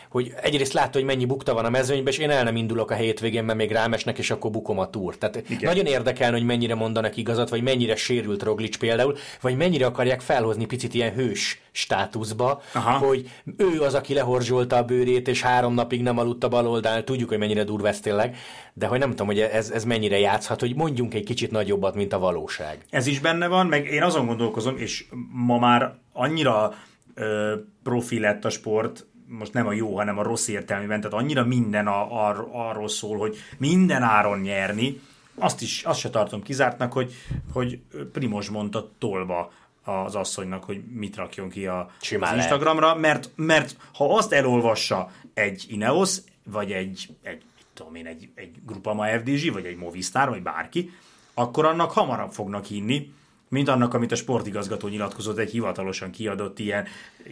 hogy 0.09 0.33
egyrészt 0.41 0.73
látta, 0.73 0.97
hogy 0.97 1.07
mennyi 1.07 1.25
bukta 1.25 1.53
van 1.53 1.65
a 1.65 1.69
mezőnyben, 1.69 2.13
és 2.13 2.19
én 2.19 2.29
el 2.29 2.43
nem 2.43 2.55
indulok 2.55 2.91
a 2.91 2.95
hétvégén, 2.95 3.43
mert 3.43 3.57
még 3.57 3.71
rámesnek, 3.71 4.17
és 4.17 4.31
akkor 4.31 4.51
bukom 4.51 4.79
a 4.79 4.89
túr. 4.89 5.17
Tehát 5.17 5.43
Igen. 5.49 5.59
nagyon 5.61 5.85
érdekelne, 5.85 6.37
hogy 6.37 6.45
mennyire 6.45 6.75
mondanak 6.75 7.17
igazat, 7.17 7.49
vagy 7.49 7.63
mennyire 7.63 7.95
sérült 7.95 8.43
Roglic 8.43 8.77
például, 8.77 9.17
vagy 9.41 9.55
mennyire 9.57 9.85
akarják 9.85 10.21
felhozni 10.21 10.65
picit 10.65 10.93
ilyen 10.93 11.13
hős 11.13 11.61
státuszba, 11.71 12.61
Aha. 12.73 13.05
hogy 13.05 13.29
ő 13.57 13.81
az, 13.81 13.93
aki 13.93 14.13
lehorzsolta 14.13 14.75
a 14.75 14.83
bőrét, 14.83 15.27
és 15.27 15.41
három 15.41 15.73
napig 15.73 16.01
nem 16.01 16.17
aludt 16.17 16.43
a 16.43 16.47
bal 16.47 16.67
oldalán. 16.67 17.05
Tudjuk, 17.05 17.29
hogy 17.29 17.37
mennyire 17.37 17.63
durva 17.63 17.87
ez 17.87 17.99
tényleg, 17.99 18.37
de 18.73 18.87
hogy 18.87 18.99
nem 18.99 19.09
tudom, 19.09 19.27
hogy 19.27 19.39
ez, 19.39 19.69
ez 19.69 19.83
mennyire 19.83 20.19
játszhat, 20.19 20.59
hogy 20.59 20.75
mondjunk 20.75 21.13
egy 21.13 21.23
kicsit 21.23 21.51
nagyobbat, 21.51 21.95
mint 21.95 22.13
a 22.13 22.19
valóság. 22.19 22.85
Ez 22.89 23.07
is 23.07 23.19
benne 23.19 23.47
van, 23.47 23.67
meg 23.67 23.85
én 23.85 24.03
azon 24.03 24.25
gondolkozom, 24.25 24.77
és 24.77 25.05
ma 25.31 25.57
már 25.57 25.93
annyira 26.13 26.73
ö, 27.15 27.55
profi 27.83 28.19
lett 28.19 28.45
a 28.45 28.49
sport, 28.49 29.05
most 29.27 29.53
nem 29.53 29.67
a 29.67 29.71
jó, 29.71 29.97
hanem 29.97 30.17
a 30.17 30.23
rossz 30.23 30.47
értelmében, 30.47 31.01
tehát 31.01 31.17
annyira 31.17 31.45
minden 31.45 31.87
a, 31.87 32.27
ar, 32.27 32.47
arról 32.51 32.87
szól, 32.87 33.17
hogy 33.17 33.37
minden 33.57 34.01
áron 34.01 34.39
nyerni, 34.39 35.01
azt 35.37 35.61
is, 35.61 35.83
azt 35.83 35.99
se 35.99 36.09
tartom 36.09 36.41
kizártnak, 36.41 36.93
hogy, 36.93 37.13
hogy 37.53 37.79
Primos 38.11 38.49
mondta 38.49 38.91
tolba 38.97 39.51
az 39.83 40.15
asszonynak, 40.15 40.63
hogy 40.63 40.83
mit 40.93 41.15
rakjon 41.15 41.49
ki 41.49 41.65
a, 41.65 41.89
az 41.99 42.35
Instagramra, 42.35 42.95
mert, 42.95 43.29
mert 43.35 43.77
ha 43.93 44.15
azt 44.15 44.31
elolvassa 44.31 45.11
egy 45.33 45.65
Ineos, 45.69 46.17
vagy 46.43 46.71
egy, 46.71 47.09
egy 47.21 47.43
tudom 47.73 47.95
én, 47.95 48.05
egy, 48.05 48.29
egy 48.35 48.55
Grupama 48.65 49.05
FDG, 49.05 49.53
vagy 49.53 49.65
egy 49.65 49.77
Movistar, 49.77 50.29
vagy 50.29 50.41
bárki, 50.41 50.91
akkor 51.33 51.65
annak 51.65 51.91
hamarabb 51.91 52.31
fognak 52.31 52.65
hinni, 52.65 53.13
mint 53.55 53.67
annak, 53.67 53.93
amit 53.93 54.11
a 54.11 54.15
sportigazgató 54.15 54.87
nyilatkozott 54.87 55.37
egy 55.37 55.51
hivatalosan 55.51 56.11
kiadott 56.11 56.59
ilyen, 56.59 56.85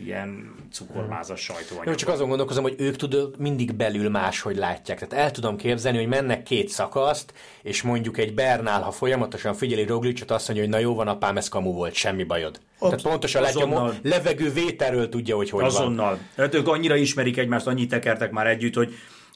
ilyen 0.06 0.56
cukormázas 0.72 1.42
sajtóanyag. 1.42 1.88
Jó, 1.88 1.94
csak 1.96 2.10
azon 2.10 2.28
gondolkozom, 2.28 2.64
hogy 2.64 2.76
ők 2.78 2.96
tudod, 2.96 3.40
mindig 3.40 3.74
belül 3.74 4.10
máshogy 4.10 4.56
látják. 4.56 5.08
Tehát 5.08 5.26
el 5.26 5.32
tudom 5.32 5.58
képzelni, 5.58 5.98
hogy 5.98 6.08
mennek 6.08 6.44
két 6.44 6.70
szakaszt, 6.70 7.34
és 7.62 7.82
mondjuk 7.82 8.18
egy 8.18 8.34
Bernál, 8.34 8.82
ha 8.82 8.92
folyamatosan 8.92 9.54
figyeli 9.54 9.86
Roglicsot, 9.86 10.32
azt 10.32 10.48
mondja, 10.48 10.66
hogy 10.66 10.74
na 10.76 10.80
jó 10.80 10.96
van, 10.96 11.08
apám, 11.08 11.38
ez 11.38 11.50
kamu 11.50 11.74
volt, 11.74 11.94
semmi 11.94 12.24
bajod. 12.24 12.60
Ott, 12.80 12.90
Tehát 12.90 13.06
pontosan 13.06 13.44
azonnal. 13.44 13.94
levegő 14.02 14.52
vételről 14.52 15.10
tudja, 15.10 15.36
hogy 15.36 15.50
hogy 15.50 15.62
van. 15.62 15.72
Azonnal. 15.72 16.20
Tehát 16.36 16.54
ők 16.54 16.68
annyira 16.68 16.96
ismerik 16.96 17.38
egymást, 17.38 17.68
annyit 17.68 17.90
tekertek 17.90 18.32
már 18.32 18.48
együtt, 18.48 18.76
hogy 18.76 18.94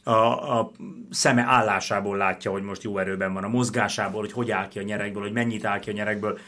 a, 0.08 0.58
a 0.60 0.72
szeme 1.10 1.42
állásából 1.42 2.18
látja, 2.18 2.52
hogy 2.52 2.62
most 2.62 2.84
jó 2.84 2.98
erőben 2.98 3.34
van, 3.34 3.44
a 3.44 3.48
mozgásából, 3.48 4.22
hogy 4.22 4.32
hogy 4.32 4.52
áll 4.52 4.68
ki 4.68 4.80
a 4.80 4.82
nyerekből, 4.82 5.24
hogy 5.24 5.32
mennyit 5.32 5.66
áll 5.66 5.80
ki 5.80 5.90
a 5.90 5.94
nyerekből. 5.94 6.40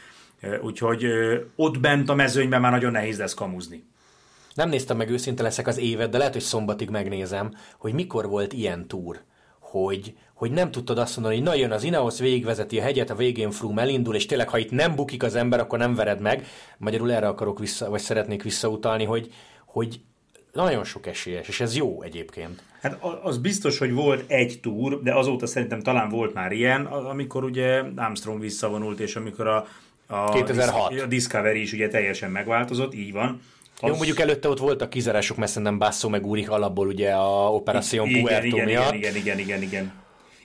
Úgyhogy 0.62 1.04
ott 1.56 1.80
bent 1.80 2.08
a 2.08 2.14
mezőnyben 2.14 2.60
már 2.60 2.72
nagyon 2.72 2.92
nehéz 2.92 3.18
lesz 3.18 3.34
kamuzni. 3.34 3.84
Nem 4.54 4.68
néztem 4.68 4.96
meg 4.96 5.10
őszinte 5.10 5.42
leszek 5.42 5.66
az 5.66 5.78
évet, 5.78 6.10
de 6.10 6.18
lehet, 6.18 6.32
hogy 6.32 6.42
szombatig 6.42 6.90
megnézem, 6.90 7.54
hogy 7.78 7.92
mikor 7.92 8.28
volt 8.28 8.52
ilyen 8.52 8.86
túr, 8.88 9.20
hogy, 9.58 10.14
hogy 10.34 10.50
nem 10.50 10.70
tudtad 10.70 10.98
azt 10.98 11.16
mondani, 11.16 11.36
hogy 11.36 11.44
na 11.44 11.54
jön 11.54 11.70
az 11.70 11.84
Ineos, 11.84 12.18
végigvezeti 12.18 12.78
a 12.78 12.82
hegyet, 12.82 13.10
a 13.10 13.14
végén 13.14 13.50
Froome 13.50 13.82
elindul, 13.82 14.14
és 14.14 14.26
tényleg, 14.26 14.48
ha 14.48 14.58
itt 14.58 14.70
nem 14.70 14.94
bukik 14.94 15.22
az 15.22 15.34
ember, 15.34 15.60
akkor 15.60 15.78
nem 15.78 15.94
vered 15.94 16.20
meg. 16.20 16.46
Magyarul 16.78 17.12
erre 17.12 17.28
akarok 17.28 17.58
vissza, 17.58 17.90
vagy 17.90 18.00
szeretnék 18.00 18.42
visszautalni, 18.42 19.04
hogy, 19.04 19.32
hogy 19.64 20.00
nagyon 20.52 20.84
sok 20.84 21.06
esélyes, 21.06 21.48
és 21.48 21.60
ez 21.60 21.76
jó 21.76 22.02
egyébként. 22.02 22.62
Hát 22.80 23.04
az 23.22 23.38
biztos, 23.38 23.78
hogy 23.78 23.92
volt 23.92 24.30
egy 24.30 24.58
túr, 24.62 25.02
de 25.02 25.14
azóta 25.14 25.46
szerintem 25.46 25.80
talán 25.80 26.08
volt 26.08 26.34
már 26.34 26.52
ilyen, 26.52 26.86
amikor 26.86 27.44
ugye 27.44 27.82
Armstrong 27.96 28.40
visszavonult, 28.40 29.00
és 29.00 29.16
amikor 29.16 29.46
a, 29.46 29.66
a, 30.10 30.32
2006. 30.32 31.00
a 31.00 31.06
Discovery 31.06 31.60
is 31.60 31.72
ugye 31.72 31.88
teljesen 31.88 32.30
megváltozott, 32.30 32.94
így 32.94 33.12
van. 33.12 33.40
Jó, 33.82 33.94
mondjuk 33.94 34.20
előtte 34.20 34.48
ott 34.48 34.58
voltak 34.58 34.90
kizárások, 34.90 35.36
mert 35.36 35.50
szerintem 35.50 35.78
Basso 35.78 36.08
meg 36.08 36.26
Úrik 36.26 36.50
alapból 36.50 36.86
ugye 36.86 37.10
a 37.10 37.52
Operation 37.52 38.08
igen, 38.08 38.22
Puerto 38.22 38.46
igen, 38.46 38.64
miatt. 38.64 38.94
igen, 38.94 39.16
igen, 39.16 39.38
igen, 39.38 39.38
igen, 39.38 39.62
igen. 39.62 39.92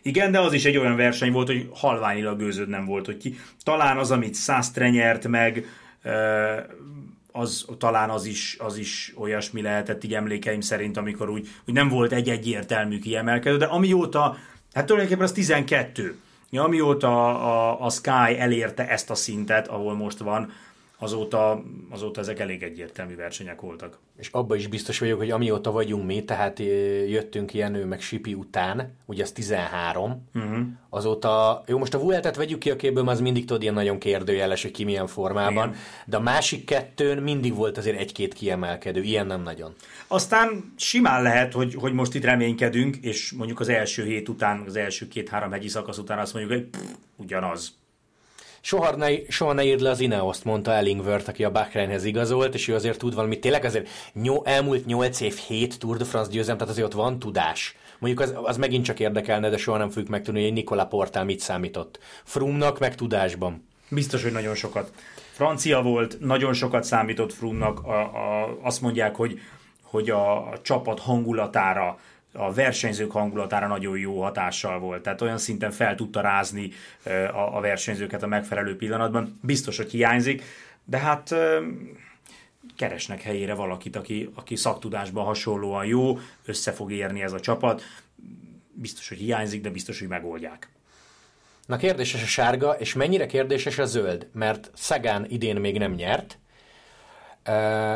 Igen, 0.02 0.32
de 0.32 0.40
az 0.40 0.54
is 0.54 0.66
egy 0.66 0.78
olyan 0.78 0.96
verseny 0.96 1.32
volt, 1.32 1.48
hogy 1.48 1.70
halványilag 1.74 2.38
gőzöd 2.38 2.70
nem 2.70 2.86
volt, 2.86 3.06
hogy 3.06 3.18
ki. 3.18 3.40
Talán 3.64 3.98
az, 3.98 4.12
amit 4.12 4.36
Sastre 4.36 4.90
nyert 4.90 5.28
meg, 5.28 5.66
az 7.32 7.66
talán 7.78 8.10
az 8.10 8.26
is, 8.26 8.56
az 8.60 8.78
is 8.78 9.14
olyasmi 9.18 9.62
lehetett 9.62 10.04
így 10.04 10.14
emlékeim 10.14 10.62
szerint, 10.62 10.98
amikor 10.98 11.30
úgy, 11.30 11.48
úgy 11.68 11.74
nem 11.74 11.90
volt 11.90 12.12
egy 12.12 12.30
egyértelmű 12.30 13.00
kiemelkedő, 13.00 13.58
de 13.58 13.66
amióta, 13.66 14.38
hát 14.74 14.86
tulajdonképpen 14.86 15.26
az 15.26 15.32
12, 15.32 16.18
ja, 16.50 16.64
amióta 16.64 17.40
a, 17.40 17.86
a 17.86 17.90
Sky 17.90 18.38
elérte 18.38 18.90
ezt 18.90 19.10
a 19.10 19.16
szintet, 19.16 19.68
ahol 19.68 19.96
most 19.96 20.18
van, 20.18 20.52
azóta, 20.98 21.64
azóta 21.90 22.22
ezek 22.22 22.40
elég 22.40 22.64
egyértelmű 22.64 23.16
versenyek 23.16 23.62
voltak. 23.62 24.00
És 24.18 24.30
abban 24.32 24.58
is 24.58 24.68
biztos 24.68 25.00
vagyok, 25.00 25.18
hogy 25.18 25.32
amióta 25.32 25.72
vagyunk 25.72 26.06
mi, 26.06 26.24
tehát 26.24 26.60
ö, 26.60 26.64
jöttünk 27.04 27.54
Jenő 27.54 27.86
meg 27.86 28.02
Sipi 28.02 28.34
után, 28.34 28.96
ugye 29.06 29.24
az 29.24 29.32
13, 29.32 30.30
uh-huh. 30.34 30.58
azóta, 30.90 31.64
jó, 31.68 31.78
most 31.78 31.94
a 31.94 32.00
Vueltet 32.00 32.36
vegyük 32.36 32.60
ki 32.60 32.72
a 32.72 32.76
képből, 32.76 33.10
az 33.10 33.20
mindig 33.20 33.46
tudod 33.46 33.62
ilyen 33.62 33.74
nagyon 33.74 34.00
kérdőjeles, 34.00 34.62
hogy 34.62 34.72
ki 34.72 34.84
milyen 34.84 35.08
formában, 35.08 35.68
Igen. 35.68 35.80
de 36.06 36.18
a 36.18 36.22
másik 36.22 36.66
kettőn 36.66 37.24
mindig 37.24 37.56
volt 37.56 37.78
azért 37.78 38.00
egy-két 38.00 38.34
kiemelkedő, 38.34 39.02
ilyen 39.02 39.28
nem 39.28 39.42
nagyon. 39.42 39.74
Aztán 40.08 40.74
simán 40.76 41.22
lehet, 41.22 41.54
hogy, 41.54 41.76
hogy 41.76 41.94
most 41.94 42.14
itt 42.14 42.24
reménykedünk, 42.24 42.96
és 42.96 43.32
mondjuk 43.32 43.60
az 43.60 43.70
első 43.70 44.04
hét 44.04 44.30
után, 44.30 44.64
az 44.68 44.76
első 44.76 45.08
két-három 45.08 45.52
hegyi 45.52 45.68
szakasz 45.68 45.98
után 45.98 46.20
azt 46.20 46.34
mondjuk, 46.34 46.54
hogy 46.54 46.70
pff, 46.70 46.92
ugyanaz. 47.16 47.84
Soha 48.66 48.96
ne, 48.96 49.10
soha 49.30 49.54
ne 49.54 49.64
írd 49.64 49.82
le 49.82 49.90
az 49.90 50.00
Ineoszt, 50.00 50.44
mondta 50.44 50.72
Ellingworth, 50.72 51.30
aki 51.30 51.44
a 51.44 51.52
Bahreinhez 51.52 52.04
igazolt, 52.04 52.54
és 52.54 52.68
ő 52.68 52.74
azért 52.74 52.98
tud 52.98 53.16
valamit. 53.16 53.42
Tényleg 53.42 53.66
azért 53.66 53.90
nyol, 54.14 54.42
elmúlt 54.46 54.86
8 54.86 55.20
év 55.20 55.36
7 55.36 55.80
Tour 55.80 55.98
de 55.98 56.04
France 56.04 56.32
győzelem, 56.32 56.58
tehát 56.58 56.72
azért 56.72 56.88
ott 56.88 57.02
van 57.02 57.20
tudás. 57.20 57.76
Mondjuk 58.00 58.22
az, 58.22 58.34
az 58.44 58.58
megint 58.58 58.86
csak 58.86 59.00
érdekelne, 59.00 59.50
de 59.50 59.58
soha 59.58 59.78
nem 59.78 59.90
fogjuk 59.90 60.10
megtudni, 60.10 60.44
hogy 60.44 60.54
Nikola 60.54 60.86
Portál 60.86 61.26
mit 61.26 61.40
számított. 61.40 62.00
Frumnak 62.24 62.80
meg 62.80 62.96
tudásban. 62.96 63.68
Biztos, 63.90 64.24
hogy 64.24 64.32
nagyon 64.32 64.56
sokat. 64.56 64.92
Francia 65.32 65.82
volt, 65.82 66.20
nagyon 66.20 66.54
sokat 66.54 66.84
számított 66.84 67.34
Frumnak. 67.34 67.80
A, 67.84 68.00
a, 68.00 68.58
azt 68.62 68.82
mondják, 68.82 69.16
hogy, 69.16 69.40
hogy 69.82 70.10
a, 70.10 70.52
a 70.52 70.62
csapat 70.62 71.00
hangulatára, 71.00 72.00
a 72.36 72.54
versenyzők 72.54 73.12
hangulatára 73.12 73.68
nagyon 73.68 73.98
jó 73.98 74.22
hatással 74.22 74.80
volt. 74.80 75.02
Tehát 75.02 75.22
olyan 75.22 75.38
szinten 75.38 75.72
fel 75.72 75.96
tudta 75.96 76.22
rázni 76.22 76.72
a, 77.34 77.60
versenyzőket 77.60 78.24
a 78.24 78.28
megfelelő 78.28 78.76
pillanatban. 78.76 79.40
Biztos, 79.42 79.78
hogy 79.78 79.92
hiányzik, 79.92 80.44
de 80.86 80.98
hát 80.98 81.36
keresnek 82.76 83.22
helyére 83.22 83.54
valakit, 83.54 83.96
aki, 83.96 84.30
aki 84.36 84.56
szaktudásban 84.56 85.26
hasonlóan 85.26 85.86
jó, 85.86 86.20
össze 86.46 86.72
fog 86.72 86.92
érni 86.92 87.22
ez 87.22 87.34
a 87.34 87.40
csapat. 87.40 87.82
Biztos, 88.74 89.10
hogy 89.10 89.18
hiányzik, 89.18 89.62
de 89.62 89.70
biztos, 89.70 90.00
hogy 90.00 90.08
megoldják. 90.08 90.70
Na 91.66 91.78
kérdéses 91.78 92.24
a 92.24 92.26
sárga, 92.26 92.72
és 92.72 92.94
mennyire 92.94 93.26
kérdéses 93.26 93.78
a 93.78 93.86
zöld? 93.86 94.28
Mert 94.34 94.72
Szagán 94.74 95.26
idén 95.30 95.56
még 95.56 95.78
nem 95.78 95.94
nyert. 95.94 96.38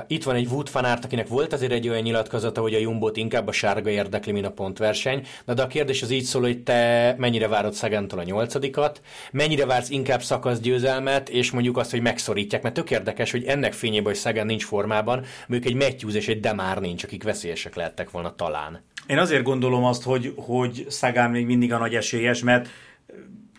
Itt 0.08 0.24
van 0.24 0.36
egy 0.36 0.48
Wood 0.48 0.70
fanárt, 0.70 1.06
akinek 1.06 1.28
volt 1.28 1.54
azért 1.54 1.72
egy 1.72 1.90
olyan 1.90 2.02
nyilatkozata, 2.02 2.62
hogy 2.62 2.74
a 2.74 2.80
Jumbot 2.80 3.18
inkább 3.18 3.48
a 3.48 3.52
sárga 3.52 3.90
érdekli, 3.90 4.32
mint 4.32 4.46
a 4.46 4.52
pontverseny. 4.52 5.26
Na 5.46 5.54
de 5.54 5.62
a 5.62 5.68
kérdés 5.68 6.02
az 6.02 6.12
így 6.12 6.24
szól, 6.24 6.42
hogy 6.42 6.64
te 6.64 7.16
mennyire 7.18 7.48
várod 7.48 7.74
Szagántól 7.74 8.20
a 8.20 8.24
nyolcadikat, 8.24 9.02
mennyire 9.32 9.66
vársz 9.66 9.90
inkább 9.90 10.22
szakaszgyőzelmet, 10.22 11.30
és 11.30 11.52
mondjuk 11.52 11.78
azt, 11.78 11.92
hogy 11.92 12.02
megszorítják, 12.02 12.62
mert 12.62 12.76
tök 12.76 12.92
érdekes, 12.92 13.32
hogy 13.32 13.44
ennek 13.44 13.74
fényében, 13.74 14.06
hogy 14.06 14.16
Szagán 14.16 14.46
nincs 14.46 14.66
formában, 14.66 15.26
mondjuk 15.48 15.74
egy 15.74 15.82
Matthews 15.82 16.16
és 16.16 16.28
egy 16.28 16.40
Demár 16.40 16.78
nincs, 16.78 17.04
akik 17.04 17.24
veszélyesek 17.24 17.76
lehettek 17.76 18.12
volna 18.12 18.36
talán. 18.36 18.82
Én 19.08 19.18
azért 19.18 19.44
gondolom 19.44 19.84
azt, 19.84 20.04
hogy, 20.04 20.34
hogy 20.36 20.86
Szagán 20.90 21.32
még 21.32 21.46
mindig 21.46 21.74
a 21.74 21.78
nagy 21.78 21.96
esélyes, 21.96 22.44
mert 22.44 22.68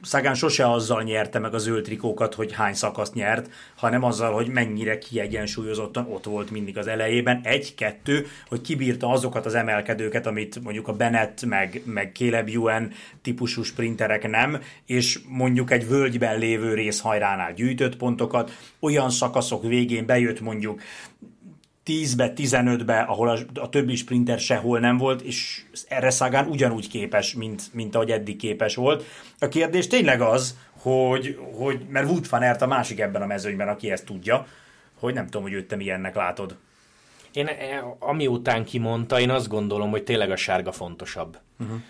Szagán 0.02 0.34
sose 0.34 0.70
azzal 0.70 1.02
nyerte 1.02 1.38
meg 1.38 1.54
a 1.54 1.58
zöld 1.58 1.84
trikókat, 1.84 2.34
hogy 2.34 2.52
hány 2.52 2.74
szakaszt 2.74 3.14
nyert, 3.14 3.50
hanem 3.76 4.04
azzal, 4.04 4.32
hogy 4.32 4.48
mennyire 4.48 4.98
kiegyensúlyozottan 4.98 6.06
ott 6.12 6.24
volt 6.24 6.50
mindig 6.50 6.78
az 6.78 6.86
elejében. 6.86 7.40
Egy-kettő, 7.44 8.26
hogy 8.48 8.60
kibírta 8.60 9.08
azokat 9.08 9.46
az 9.46 9.54
emelkedőket, 9.54 10.26
amit 10.26 10.62
mondjuk 10.62 10.88
a 10.88 10.92
Bennett 10.92 11.44
meg, 11.44 11.82
meg 11.84 12.12
Caleb 12.14 12.48
Ewan 12.48 12.92
típusú 13.22 13.62
sprinterek 13.62 14.28
nem, 14.28 14.62
és 14.86 15.20
mondjuk 15.28 15.70
egy 15.70 15.88
völgyben 15.88 16.38
lévő 16.38 16.74
részhajránál 16.74 17.52
gyűjtött 17.52 17.96
pontokat, 17.96 18.50
olyan 18.80 19.10
szakaszok 19.10 19.62
végén 19.62 20.06
bejött 20.06 20.40
mondjuk 20.40 20.80
10-be, 21.90 22.32
15-be, 22.36 23.00
ahol 23.00 23.28
a, 23.28 23.38
a 23.54 23.68
többi 23.68 23.94
sprinter 23.96 24.38
sehol 24.38 24.78
nem 24.78 24.96
volt, 24.96 25.22
és 25.22 25.62
erre 25.88 26.10
Szagán 26.10 26.46
ugyanúgy 26.46 26.88
képes, 26.88 27.34
mint, 27.34 27.62
mint 27.72 27.94
ahogy 27.94 28.10
eddig 28.10 28.36
képes 28.36 28.74
volt. 28.74 29.04
A 29.38 29.48
kérdés 29.48 29.86
tényleg 29.86 30.20
az, 30.20 30.58
hogy, 30.80 31.38
hogy 31.58 31.80
mert 31.88 32.08
Wood 32.08 32.28
van 32.28 32.42
Aert 32.42 32.62
a 32.62 32.66
másik 32.66 33.00
ebben 33.00 33.22
a 33.22 33.26
mezőnyben, 33.26 33.68
aki 33.68 33.90
ezt 33.90 34.04
tudja, 34.04 34.46
hogy 34.98 35.14
nem 35.14 35.24
tudom, 35.24 35.42
hogy 35.42 35.52
őt 35.52 35.68
te 35.68 35.76
milyennek 35.76 36.14
látod. 36.14 36.56
Én 37.32 37.46
eh, 37.46 37.80
amiután 37.98 38.64
kimondta, 38.64 39.20
én 39.20 39.30
azt 39.30 39.48
gondolom, 39.48 39.90
hogy 39.90 40.04
tényleg 40.04 40.30
a 40.30 40.36
sárga 40.36 40.72
fontosabb. 40.72 41.38
Uh-huh. 41.58 41.80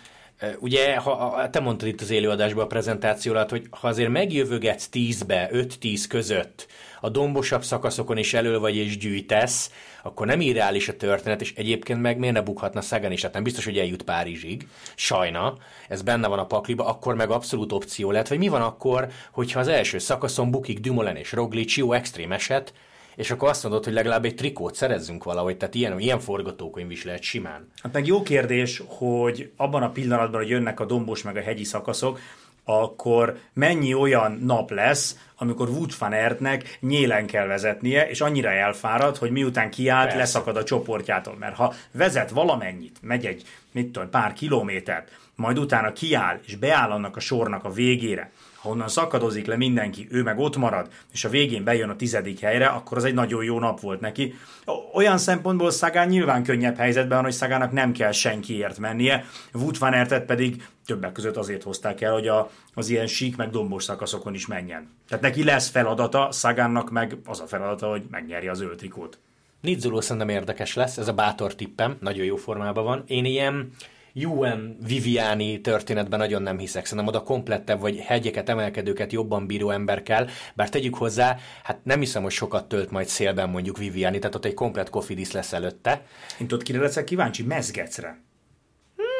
Ugye, 0.59 0.97
ha, 0.97 1.49
te 1.49 1.59
mondtad 1.59 1.87
itt 1.87 2.01
az 2.01 2.09
élőadásban 2.09 2.63
a 2.63 2.67
prezentáció 2.67 3.31
alatt, 3.31 3.49
hogy 3.49 3.67
ha 3.69 3.87
azért 3.87 4.09
megjövögetsz 4.09 4.89
10-be, 4.91 5.49
5-10 5.53 6.05
között, 6.09 6.67
a 7.01 7.09
dombosabb 7.09 7.63
szakaszokon 7.63 8.17
is 8.17 8.33
elő 8.33 8.59
vagy 8.59 8.75
és 8.75 8.97
gyűjtesz, 8.97 9.71
akkor 10.03 10.25
nem 10.25 10.41
irreális 10.41 10.89
a 10.89 10.97
történet, 10.97 11.41
és 11.41 11.53
egyébként 11.55 12.01
meg 12.01 12.17
miért 12.17 12.35
ne 12.35 12.41
bukhatna 12.41 12.81
Szegen 12.81 13.11
is? 13.11 13.21
Hát 13.21 13.33
nem 13.33 13.43
biztos, 13.43 13.65
hogy 13.65 13.77
eljut 13.77 14.03
Párizsig. 14.03 14.67
Sajna, 14.95 15.57
ez 15.87 16.01
benne 16.01 16.27
van 16.27 16.39
a 16.39 16.45
pakliba, 16.45 16.85
akkor 16.85 17.15
meg 17.15 17.29
abszolút 17.29 17.71
opció 17.71 18.11
lehet. 18.11 18.27
Vagy 18.27 18.37
mi 18.37 18.47
van 18.47 18.61
akkor, 18.61 19.07
hogyha 19.31 19.59
az 19.59 19.67
első 19.67 19.97
szakaszon 19.97 20.51
bukik 20.51 20.79
Dumoulin 20.79 21.15
és 21.15 21.31
Roglic, 21.31 21.77
jó 21.77 21.93
extrém 21.93 22.31
eset, 22.31 22.73
és 23.15 23.31
akkor 23.31 23.49
azt 23.49 23.63
mondod, 23.63 23.83
hogy 23.83 23.93
legalább 23.93 24.25
egy 24.25 24.35
trikót 24.35 24.75
szerezzünk 24.75 25.23
valahogy, 25.23 25.57
tehát 25.57 25.75
ilyen, 25.75 25.99
ilyen 25.99 26.19
forgatókönyv 26.19 26.91
is 26.91 27.03
lehet 27.03 27.21
simán. 27.21 27.67
Hát 27.81 27.93
meg 27.93 28.05
jó 28.07 28.21
kérdés, 28.21 28.83
hogy 28.85 29.51
abban 29.55 29.83
a 29.83 29.91
pillanatban, 29.91 30.41
hogy 30.41 30.49
jönnek 30.49 30.79
a 30.79 30.85
dombos 30.85 31.21
meg 31.21 31.35
a 31.35 31.41
hegyi 31.41 31.63
szakaszok, 31.63 32.19
akkor 32.63 33.37
mennyi 33.53 33.93
olyan 33.93 34.39
nap 34.43 34.71
lesz, 34.71 35.17
amikor 35.37 35.69
Wood 35.69 35.91
van 35.99 36.11
Aertnek 36.11 36.77
nyélen 36.79 37.25
kell 37.25 37.47
vezetnie, 37.47 38.09
és 38.09 38.21
annyira 38.21 38.49
elfárad, 38.49 39.17
hogy 39.17 39.31
miután 39.31 39.69
kiállt, 39.69 40.03
Persze. 40.03 40.17
leszakad 40.17 40.57
a 40.57 40.63
csoportjától. 40.63 41.35
Mert 41.39 41.55
ha 41.55 41.73
vezet 41.91 42.29
valamennyit, 42.29 42.97
megy 43.01 43.25
egy, 43.25 43.43
mit 43.71 43.91
tudom, 43.91 44.09
pár 44.09 44.33
kilométert, 44.33 45.19
majd 45.35 45.57
utána 45.57 45.93
kiáll, 45.93 46.39
és 46.45 46.55
beáll 46.55 46.91
annak 46.91 47.15
a 47.15 47.19
sornak 47.19 47.63
a 47.63 47.71
végére, 47.71 48.31
ha 48.61 48.69
onnan 48.69 48.87
szakadozik 48.87 49.45
le 49.45 49.57
mindenki, 49.57 50.07
ő 50.11 50.23
meg 50.23 50.39
ott 50.39 50.57
marad, 50.57 50.87
és 51.13 51.25
a 51.25 51.29
végén 51.29 51.63
bejön 51.63 51.89
a 51.89 51.95
tizedik 51.95 52.39
helyre, 52.39 52.65
akkor 52.65 52.97
az 52.97 53.03
egy 53.03 53.13
nagyon 53.13 53.43
jó 53.43 53.59
nap 53.59 53.79
volt 53.79 53.99
neki. 53.99 54.35
Olyan 54.93 55.17
szempontból 55.17 55.71
Szagán 55.71 56.07
nyilván 56.07 56.43
könnyebb 56.43 56.77
helyzetben 56.77 57.15
van, 57.15 57.23
hogy 57.23 57.33
Szagának 57.33 57.71
nem 57.71 57.91
kell 57.91 58.11
senkiért 58.11 58.79
mennie, 58.79 59.25
Wood 59.53 59.79
van 59.79 59.93
Aertet 59.93 60.25
pedig 60.25 60.63
többek 60.91 61.11
között 61.11 61.37
azért 61.37 61.63
hozták 61.63 62.01
el, 62.01 62.13
hogy 62.13 62.27
a, 62.27 62.49
az 62.73 62.89
ilyen 62.89 63.07
sík 63.07 63.35
meg 63.35 63.49
dombos 63.49 63.83
szakaszokon 63.83 64.33
is 64.33 64.47
menjen. 64.47 64.89
Tehát 65.07 65.23
neki 65.23 65.43
lesz 65.43 65.69
feladata, 65.69 66.31
Szagánnak 66.31 66.91
meg 66.91 67.17
az 67.25 67.39
a 67.39 67.47
feladata, 67.47 67.89
hogy 67.89 68.03
megnyerje 68.09 68.51
a 68.51 68.53
zöld 68.53 68.77
trikót. 68.77 69.17
Nizzoló 69.61 70.01
szerintem 70.01 70.29
érdekes 70.29 70.75
lesz, 70.75 70.97
ez 70.97 71.07
a 71.07 71.13
bátor 71.13 71.55
tippem, 71.55 71.97
nagyon 71.99 72.25
jó 72.25 72.35
formában 72.35 72.83
van. 72.83 73.03
Én 73.07 73.25
ilyen 73.25 73.71
UN 74.15 74.77
Viviani 74.87 75.61
történetben 75.61 76.19
nagyon 76.19 76.41
nem 76.41 76.57
hiszek. 76.57 76.85
Szerintem 76.85 77.07
oda 77.07 77.23
komplettebb 77.23 77.79
vagy 77.79 77.97
hegyeket, 77.97 78.49
emelkedőket 78.49 79.11
jobban 79.11 79.45
bíró 79.47 79.69
ember 79.69 80.03
kell, 80.03 80.27
bár 80.53 80.69
tegyük 80.69 80.95
hozzá, 80.95 81.37
hát 81.63 81.79
nem 81.83 81.99
hiszem, 81.99 82.23
hogy 82.23 82.31
sokat 82.31 82.67
tölt 82.67 82.91
majd 82.91 83.07
szélben 83.07 83.49
mondjuk 83.49 83.77
Viviani, 83.77 84.19
tehát 84.19 84.35
ott 84.35 84.45
egy 84.45 84.53
komplet 84.53 84.89
kofidis 84.89 85.31
lesz 85.31 85.53
előtte. 85.53 86.05
Én 86.39 86.47
tudod, 86.47 86.63
kire 86.63 86.79
leszek 86.79 87.03
kíváncsi? 87.03 87.43
Mezgecre. 87.43 88.19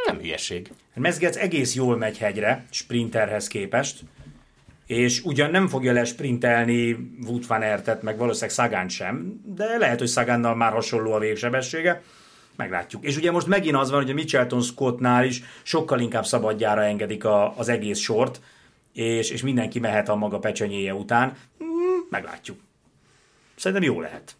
Nem 0.05 0.19
hülyeség. 0.19 0.71
Mezgec 0.95 1.35
egész 1.35 1.75
jól 1.75 1.97
megy 1.97 2.17
hegyre, 2.17 2.65
sprinterhez 2.69 3.47
képest, 3.47 3.99
és 4.87 5.21
ugyan 5.23 5.51
nem 5.51 5.67
fogja 5.67 5.93
lesprintelni 5.93 6.97
Wout 7.25 7.45
van 7.47 7.61
Aertet, 7.61 8.01
meg 8.01 8.17
valószínűleg 8.17 8.55
Szagán 8.55 8.89
sem, 8.89 9.41
de 9.45 9.77
lehet, 9.77 9.99
hogy 9.99 10.07
Szagánnal 10.07 10.55
már 10.55 10.71
hasonló 10.71 11.11
a 11.11 11.19
végsebessége, 11.19 12.01
meglátjuk. 12.55 13.05
És 13.05 13.17
ugye 13.17 13.31
most 13.31 13.47
megint 13.47 13.75
az 13.75 13.89
van, 13.89 14.01
hogy 14.01 14.11
a 14.11 14.13
Mitchelton 14.13 14.61
Scottnál 14.61 15.25
is 15.25 15.43
sokkal 15.63 15.99
inkább 15.99 16.25
szabadjára 16.25 16.83
engedik 16.83 17.25
a, 17.25 17.57
az 17.57 17.69
egész 17.69 17.99
sort, 17.99 18.41
és, 18.93 19.29
és 19.29 19.41
mindenki 19.41 19.79
mehet 19.79 20.09
a 20.09 20.15
maga 20.15 20.39
pecsenyéje 20.39 20.93
után. 20.93 21.37
Hmm, 21.57 22.07
meglátjuk. 22.09 22.59
Szerintem 23.55 23.87
jó 23.87 24.01
lehet. 24.01 24.35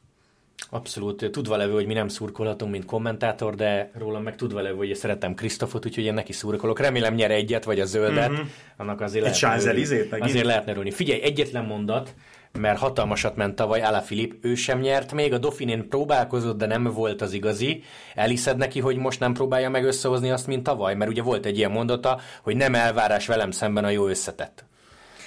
Abszolút 0.74 1.32
tudva 1.32 1.56
levő, 1.56 1.74
hogy 1.74 1.86
mi 1.86 1.94
nem 1.94 2.08
szurkolhatunk, 2.08 2.72
mint 2.72 2.86
kommentátor, 2.86 3.56
de 3.56 3.92
rólam 3.94 4.24
meg 4.24 4.36
tudva 4.36 4.62
levő, 4.62 4.76
hogy 4.76 4.96
szeretem 4.96 5.34
Krisztofot, 5.34 5.86
úgyhogy 5.86 6.04
én 6.04 6.14
neki 6.14 6.34
szurkolok. 6.34 6.80
Remélem 6.80 7.14
nyer 7.14 7.32
egyet, 7.32 7.64
vagy 7.64 7.80
a 7.80 7.86
zöldet, 7.86 8.32
mm-hmm. 8.32 8.42
annak 8.78 9.02
azért 9.02 9.26
Egy 9.26 9.32
lehetne? 9.42 10.26
Azért 10.26 10.46
lehetne 10.46 10.72
örülni. 10.72 10.92
Figyelj, 10.92 11.22
egyetlen 11.22 11.66
mondat, 11.66 12.14
mert 12.60 12.80
hatalmasat 12.80 13.36
ment 13.36 13.56
tavaly 13.56 13.82
Ala 13.82 14.02
Filip, 14.02 14.34
ő 14.42 14.56
sem 14.56 14.80
nyert 14.80 15.14
még, 15.14 15.34
a 15.34 15.38
Dauphinén 15.38 15.90
próbálkozott, 15.90 16.58
de 16.58 16.66
nem 16.66 16.84
volt 16.84 17.22
az 17.22 17.34
igazi. 17.34 17.84
Eliszed 18.16 18.58
neki, 18.58 18.80
hogy 18.80 18.96
most 18.96 19.20
nem 19.20 19.34
próbálja 19.34 19.70
meg 19.70 19.86
összehozni 19.86 20.30
azt, 20.32 20.48
mint 20.48 20.64
tavaly, 20.64 20.96
mert 20.96 21.12
ugye 21.12 21.22
volt 21.22 21.46
egy 21.46 21.58
ilyen 21.58 21.72
mondata, 21.72 22.20
hogy 22.42 22.56
nem 22.56 22.76
elvárás 22.76 23.28
velem 23.28 23.52
szemben 23.52 23.84
a 23.84 23.90
jó 23.90 24.08
összetett. 24.08 24.66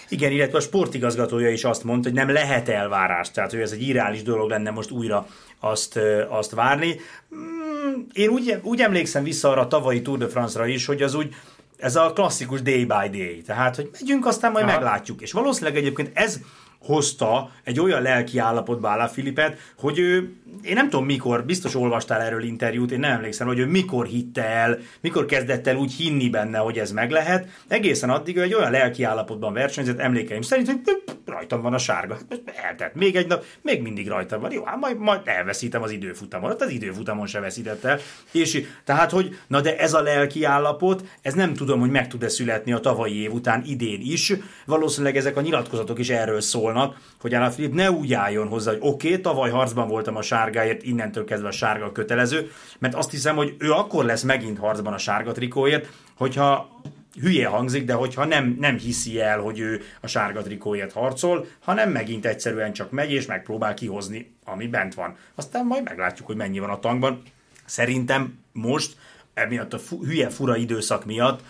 Igen, 0.09 0.33
illetve 0.33 0.59
a 0.59 0.61
sportigazgatója 0.61 1.51
is 1.51 1.65
azt 1.65 1.85
mondta, 1.85 2.09
hogy 2.09 2.19
nem 2.19 2.31
lehet 2.31 2.69
elvárás, 2.69 3.31
tehát 3.31 3.51
hogy 3.51 3.61
ez 3.61 3.73
egy 3.73 3.83
irreális 3.83 4.23
dolog 4.23 4.49
lenne 4.49 4.71
most 4.71 4.91
újra 4.91 5.27
azt, 5.61 5.99
azt 6.29 6.51
várni. 6.51 6.97
Mm, 7.35 8.01
Én 8.13 8.29
úgy, 8.29 8.59
úgy 8.63 8.81
emlékszem 8.81 9.23
vissza 9.23 9.51
arra 9.51 9.61
a 9.61 9.69
tavalyi 9.69 10.03
Tour 10.03 10.19
de 10.19 10.29
France-ra 10.29 10.67
is, 10.67 10.87
hogy 10.87 11.03
az 11.03 11.15
úgy, 11.15 11.35
ez 11.77 11.97
a 11.97 12.13
klasszikus 12.13 12.63
day 12.63 12.85
by 12.85 13.19
day, 13.19 13.43
tehát 13.47 13.77
hogy 13.77 13.91
megyünk, 14.01 14.27
aztán 14.27 14.53
majd 14.53 14.65
Aha. 14.65 14.75
meglátjuk. 14.75 15.21
És 15.23 15.33
valószínűleg 15.33 15.77
egyébként 15.77 16.11
ez 16.15 16.41
hozta 16.79 17.51
egy 17.65 17.81
olyan 17.81 18.03
lelki 18.03 18.39
állapotba 18.39 18.91
Alá 18.91 19.07
Filipet, 19.07 19.59
hogy 19.79 19.99
ő, 19.99 20.33
én 20.63 20.75
nem 20.75 20.91
tudom 20.91 21.05
mikor, 21.05 21.45
biztos 21.45 21.75
olvastál 21.75 22.21
erről 22.21 22.43
interjút, 22.43 22.91
én 22.91 22.99
nem 22.99 23.13
emlékszem, 23.13 23.47
hogy 23.47 23.59
ő 23.59 23.67
mikor 23.67 24.07
hitte 24.07 24.45
el, 24.45 24.79
mikor 25.01 25.25
kezdett 25.25 25.67
el 25.67 25.77
úgy 25.77 25.93
hinni 25.93 26.29
benne, 26.29 26.59
hogy 26.59 26.79
ez 26.79 26.93
meg 26.93 27.11
lehet. 27.11 27.49
Egészen 27.69 28.11
addig 28.11 28.37
ő 28.37 28.43
egy 28.43 28.55
olyan 28.55 28.71
lelki 28.71 29.03
állapotban 29.03 29.53
versenyzett, 29.53 29.99
emlékeim 29.99 30.43
szerint, 30.43 30.67
hogy 30.67 31.03
rajtam 31.25 31.63
van 31.63 31.75
a 31.75 31.79
sárga. 31.79 32.19
Eltett 32.65 32.95
még 32.95 33.17
egy 33.17 33.27
nap, 33.27 33.45
még 33.61 33.83
mindig 33.83 34.09
rajtam 34.09 34.41
van. 34.41 34.53
Jó, 34.53 34.65
hát 34.65 34.81
majd, 34.81 34.99
majd 34.99 35.21
elveszítem 35.25 35.83
az 35.83 35.91
időfutamon. 35.91 36.51
Hát 36.51 36.63
az 36.63 36.71
időfutamon 36.71 37.27
se 37.27 37.41
veszített 37.41 37.85
el. 37.85 37.99
És 38.33 38.65
tehát, 38.85 39.11
hogy 39.11 39.39
na 39.47 39.61
de 39.61 39.79
ez 39.79 39.95
a 39.95 40.03
lelki 40.03 40.45
állapot, 40.45 41.05
ez 41.23 41.35
nem 41.35 41.55
tudom, 41.55 41.81
hogy 41.81 41.91
meg 41.91 42.09
tud-e 42.09 42.29
születni 42.29 42.73
a 42.73 42.79
tavalyi 42.81 43.23
év 43.23 43.33
után 43.33 43.63
idén 43.67 44.01
is. 44.03 44.33
Valószínűleg 44.67 45.17
ezek 45.17 45.37
a 45.37 45.41
nyilatkozatok 45.41 45.99
is 45.99 46.09
erről 46.09 46.41
szólnak, 46.41 46.97
hogy 47.21 47.35
Alain 47.35 47.71
ne 47.73 47.91
úgy 47.91 48.13
álljon 48.13 48.49
hozzá, 48.49 48.71
hogy 48.71 48.81
oké, 48.83 49.09
okay, 49.09 49.21
tavaly 49.21 49.51
harcban 49.51 49.89
voltam 49.89 50.17
a 50.17 50.23
sárgáért, 50.45 50.83
innentől 50.83 51.25
kezdve 51.25 51.49
a 51.49 51.53
sárga 51.53 51.93
kötelező, 51.93 52.51
mert 52.79 52.95
azt 52.95 53.11
hiszem, 53.11 53.37
hogy 53.37 53.55
ő 53.59 53.73
akkor 53.73 54.05
lesz 54.05 54.23
megint 54.23 54.59
harcban 54.59 54.93
a 54.93 54.99
sárga 54.99 55.33
trikóért, 55.33 55.89
hogyha 56.15 56.81
hülye 57.21 57.47
hangzik, 57.47 57.85
de 57.85 57.93
hogyha 57.93 58.25
nem, 58.25 58.57
nem 58.61 58.77
hiszi 58.77 59.21
el, 59.21 59.41
hogy 59.41 59.59
ő 59.59 59.81
a 60.01 60.07
sárga 60.07 60.43
trikóért 60.43 60.93
harcol, 60.93 61.47
hanem 61.61 61.91
megint 61.91 62.27
egyszerűen 62.27 62.73
csak 62.73 62.91
megy 62.91 63.13
és 63.13 63.27
megpróbál 63.27 63.75
kihozni, 63.75 64.35
ami 64.45 64.67
bent 64.67 64.95
van. 64.95 65.17
Aztán 65.35 65.67
majd 65.67 65.83
meglátjuk, 65.83 66.27
hogy 66.27 66.37
mennyi 66.37 66.59
van 66.59 66.71
a 66.71 66.79
tankban. 66.79 67.23
Szerintem 67.65 68.39
most, 68.53 68.97
emiatt 69.35 69.73
a 69.73 69.79
fu- 69.79 70.05
hülye 70.05 70.29
fura 70.29 70.57
időszak 70.57 71.05
miatt, 71.05 71.43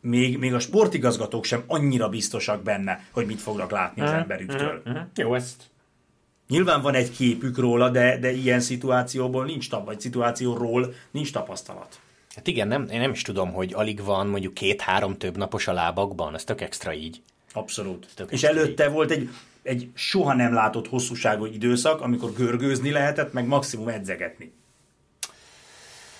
még, 0.00 0.38
még 0.38 0.54
a 0.54 0.58
sportigazgatók 0.58 1.44
sem 1.44 1.62
annyira 1.66 2.08
biztosak 2.08 2.62
benne, 2.62 3.04
hogy 3.10 3.26
mit 3.26 3.40
fognak 3.40 3.70
látni 3.70 4.02
az 4.02 4.10
emberüktől. 4.10 4.82
Uh-huh. 4.84 5.02
Jó, 5.14 5.34
ezt 5.34 5.71
Nyilván 6.52 6.82
van 6.82 6.94
egy 6.94 7.10
képük 7.10 7.58
róla, 7.58 7.88
de, 7.88 8.18
de 8.18 8.32
ilyen 8.32 8.60
szituációból 8.60 9.44
nincs 9.44 9.70
tap, 9.70 9.84
vagy 9.84 10.00
szituációról 10.00 10.94
nincs 11.10 11.32
tapasztalat. 11.32 12.00
Hát 12.34 12.46
igen, 12.46 12.68
nem, 12.68 12.88
én 12.90 13.00
nem 13.00 13.10
is 13.10 13.22
tudom, 13.22 13.52
hogy 13.52 13.74
alig 13.74 14.04
van 14.04 14.26
mondjuk 14.26 14.54
két-három 14.54 15.16
több 15.16 15.36
napos 15.36 15.68
a 15.68 15.72
lábakban, 15.72 16.34
ez 16.34 16.44
tök 16.44 16.60
extra 16.60 16.94
így. 16.94 17.22
Abszolút. 17.52 18.06
Tök 18.14 18.30
És 18.30 18.42
extra 18.42 18.60
előtte 18.60 18.88
volt 18.88 19.10
egy, 19.10 19.28
egy 19.62 19.90
soha 19.94 20.34
nem 20.34 20.52
látott 20.52 20.88
hosszúságú 20.88 21.44
időszak, 21.44 22.00
amikor 22.00 22.32
görgőzni 22.32 22.90
lehetett, 22.90 23.32
meg 23.32 23.46
maximum 23.46 23.88
edzegetni. 23.88 24.52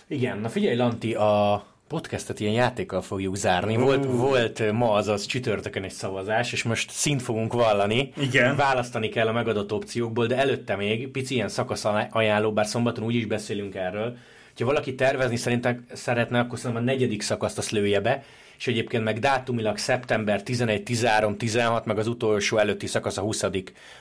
Igen, 0.07 0.38
na 0.38 0.49
figyelj 0.49 0.77
Lanti, 0.77 1.14
a 1.14 1.64
podcastet 1.92 2.40
ilyen 2.40 2.52
játékkal 2.52 3.02
fogjuk 3.02 3.37
zárni. 3.37 3.76
Volt, 3.76 4.05
volt 4.05 4.72
ma 4.72 4.92
azaz 4.92 5.26
csütörtökön 5.26 5.83
egy 5.83 5.90
szavazás, 5.90 6.52
és 6.52 6.62
most 6.62 6.90
szint 6.90 7.22
fogunk 7.22 7.52
vallani. 7.52 8.12
Igen. 8.16 8.57
Választani 8.57 9.09
kell 9.09 9.26
a 9.26 9.33
megadott 9.33 9.72
opciókból, 9.72 10.26
de 10.26 10.37
előtte 10.37 10.76
még 10.76 11.09
pici 11.09 11.35
ilyen 11.35 11.48
szakasz 11.48 11.85
ajánló, 12.11 12.52
bár 12.52 12.66
szombaton 12.66 13.05
úgy 13.05 13.14
is 13.14 13.26
beszélünk 13.26 13.74
erről. 13.74 14.16
Ha 14.59 14.64
valaki 14.64 14.94
tervezni 14.94 15.37
szerintem 15.37 15.87
szeretne, 15.92 16.38
akkor 16.38 16.59
szerintem 16.59 16.83
a 16.83 16.90
negyedik 16.90 17.22
szakaszt 17.22 17.59
azt 17.59 17.70
lője 17.70 18.00
be, 18.00 18.22
és 18.62 18.68
egyébként 18.68 19.05
meg 19.05 19.18
dátumilag 19.18 19.79
szeptember 19.79 20.42
11, 20.42 20.83
13, 20.83 21.37
16, 21.37 21.85
meg 21.85 21.98
az 21.98 22.07
utolsó 22.07 22.59
előtti 22.59 22.87
szakasz 22.87 23.16
a 23.16 23.20
20 23.20 23.42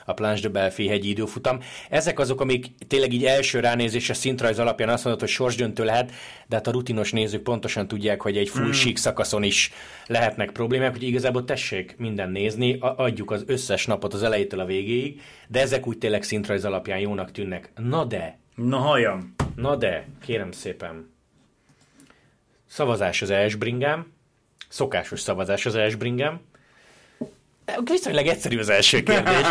a 0.04 0.12
Planche 0.12 0.42
de 0.42 0.48
Belfi 0.48 0.88
hegyi 0.88 1.08
időfutam. 1.08 1.58
Ezek 1.88 2.18
azok, 2.18 2.40
amik 2.40 2.66
tényleg 2.88 3.12
így 3.12 3.24
első 3.24 3.60
ránézésre 3.60 4.14
szintrajz 4.14 4.58
alapján 4.58 4.88
azt 4.88 5.04
mondod, 5.04 5.22
hogy 5.22 5.30
sorsdöntő 5.30 5.84
lehet, 5.84 6.12
de 6.46 6.56
hát 6.56 6.66
a 6.66 6.70
rutinos 6.70 7.12
nézők 7.12 7.42
pontosan 7.42 7.88
tudják, 7.88 8.20
hogy 8.20 8.36
egy 8.36 8.48
full 8.48 8.66
mm. 8.66 8.94
szakaszon 8.94 9.42
is 9.42 9.72
lehetnek 10.06 10.50
problémák, 10.50 10.92
hogy 10.92 11.02
igazából 11.02 11.44
tessék 11.44 11.94
minden 11.98 12.30
nézni, 12.30 12.78
a- 12.78 12.94
adjuk 12.96 13.30
az 13.30 13.44
összes 13.46 13.86
napot 13.86 14.14
az 14.14 14.22
elejétől 14.22 14.60
a 14.60 14.64
végéig, 14.64 15.20
de 15.48 15.60
ezek 15.60 15.86
úgy 15.86 15.98
tényleg 15.98 16.22
szintrajz 16.22 16.64
alapján 16.64 16.98
jónak 16.98 17.30
tűnnek. 17.30 17.72
Na 17.76 18.04
de, 18.04 18.38
Na 18.54 18.76
halljam. 18.76 19.34
Na 19.56 19.76
de, 19.76 20.06
kérem 20.20 20.52
szépen. 20.52 21.10
Szavazás 22.66 23.22
az 23.22 23.30
Esbringám. 23.30 24.20
Szokásos 24.72 25.20
szavazás 25.20 25.66
az 25.66 25.74
Esbringám. 25.74 26.40
Viszonylag 27.84 28.26
egyszerű 28.26 28.58
az 28.58 28.68
első 28.68 29.02
kérdés. 29.08 29.46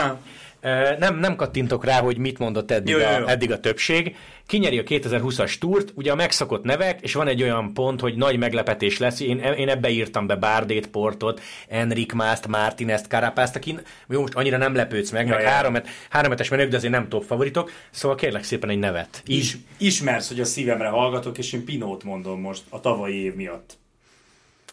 Nem, 0.99 1.19
nem 1.19 1.35
kattintok 1.35 1.85
rá, 1.85 1.99
hogy 1.99 2.17
mit 2.17 2.39
mondott 2.39 2.71
eddig, 2.71 2.93
Jó, 2.93 2.99
jó, 2.99 3.09
jó. 3.19 3.25
a, 3.25 3.29
eddig 3.29 3.51
a 3.51 3.59
többség. 3.59 4.15
Kinyeri 4.47 4.77
a 4.77 4.83
2020-as 4.83 5.57
túrt, 5.57 5.91
ugye 5.95 6.11
a 6.11 6.15
megszokott 6.15 6.63
nevek, 6.63 7.01
és 7.01 7.13
van 7.13 7.27
egy 7.27 7.41
olyan 7.41 7.73
pont, 7.73 7.99
hogy 7.99 8.15
nagy 8.15 8.37
meglepetés 8.37 8.97
lesz. 8.97 9.19
Én, 9.19 9.37
én 9.39 9.69
ebbe 9.69 9.89
írtam 9.89 10.27
be 10.27 10.35
Bárdét, 10.35 10.87
Portot, 10.87 11.41
Enrik 11.67 12.13
Mászt, 12.13 12.47
Martinezt, 12.47 13.07
Karapászt, 13.07 13.55
akin 13.55 13.81
jó, 14.09 14.21
most 14.21 14.33
annyira 14.33 14.57
nem 14.57 14.75
lepődsz 14.75 15.11
meg, 15.11 15.27
Ja, 15.27 15.35
meg 15.35 15.43
három, 15.43 15.77
hárometes 16.09 16.49
menők, 16.49 16.69
de 16.69 16.75
azért 16.77 16.93
nem 16.93 17.09
top 17.09 17.23
favoritok. 17.23 17.71
Szóval 17.89 18.17
kérlek 18.17 18.43
szépen 18.43 18.69
egy 18.69 18.79
nevet. 18.79 19.21
Is, 19.25 19.57
ismersz, 19.77 20.27
hogy 20.27 20.39
a 20.39 20.45
szívemre 20.45 20.87
hallgatok, 20.87 21.37
és 21.37 21.53
én 21.53 21.65
Pinót 21.65 22.03
mondom 22.03 22.39
most 22.41 22.63
a 22.69 22.79
tavalyi 22.79 23.23
év 23.23 23.35
miatt. 23.35 23.79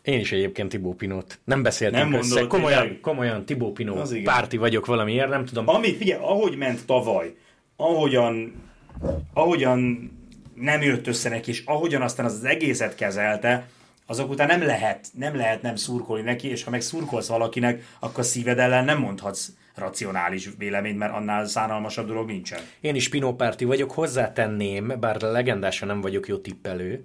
Én 0.02 0.20
is 0.20 0.32
egyébként 0.32 0.68
Tibó 0.68 0.94
Pinót. 0.94 1.38
Nem 1.44 1.62
beszéltünk 1.62 2.02
Nem 2.02 2.12
össze. 2.12 2.28
mondod, 2.28 2.48
Komolyan, 2.48 2.80
tényleg? 2.82 3.00
komolyan 3.00 3.44
Tibó 3.44 3.72
Pinó 3.72 4.02
párti 4.24 4.56
vagyok 4.56 4.86
valamiért, 4.86 5.28
nem 5.28 5.44
tudom. 5.44 5.68
Ami, 5.68 5.96
figyelj, 5.96 6.20
ahogy 6.22 6.56
ment 6.56 6.86
tavaly, 6.86 7.34
ahogyan, 7.76 8.52
ahogyan 9.34 10.10
nem 10.54 10.82
jött 10.82 11.06
össze 11.06 11.28
neki, 11.28 11.50
és 11.50 11.62
ahogyan 11.64 12.02
aztán 12.02 12.26
az, 12.26 12.32
az 12.32 12.44
egészet 12.44 12.94
kezelte, 12.94 13.68
azok 14.06 14.30
után 14.30 14.46
nem 14.46 14.62
lehet, 14.62 15.06
nem 15.12 15.36
lehet 15.36 15.62
nem 15.62 15.76
szurkolni 15.76 16.22
neki, 16.22 16.48
és 16.48 16.64
ha 16.64 16.70
meg 16.70 16.80
szurkolsz 16.80 17.28
valakinek, 17.28 17.82
akkor 18.00 18.24
szíved 18.24 18.58
ellen 18.58 18.84
nem 18.84 18.98
mondhatsz 18.98 19.48
racionális 19.74 20.48
véleményt, 20.58 20.98
mert 20.98 21.12
annál 21.12 21.46
szánalmasabb 21.46 22.06
dolog 22.06 22.26
nincsen. 22.26 22.60
Én 22.80 22.94
is 22.94 23.08
Pinó 23.08 23.34
párti 23.34 23.64
vagyok, 23.64 23.90
hozzátenném, 23.90 24.92
bár 25.00 25.20
legendásan 25.20 25.88
nem 25.88 26.00
vagyok 26.00 26.28
jó 26.28 26.36
tippelő, 26.36 27.04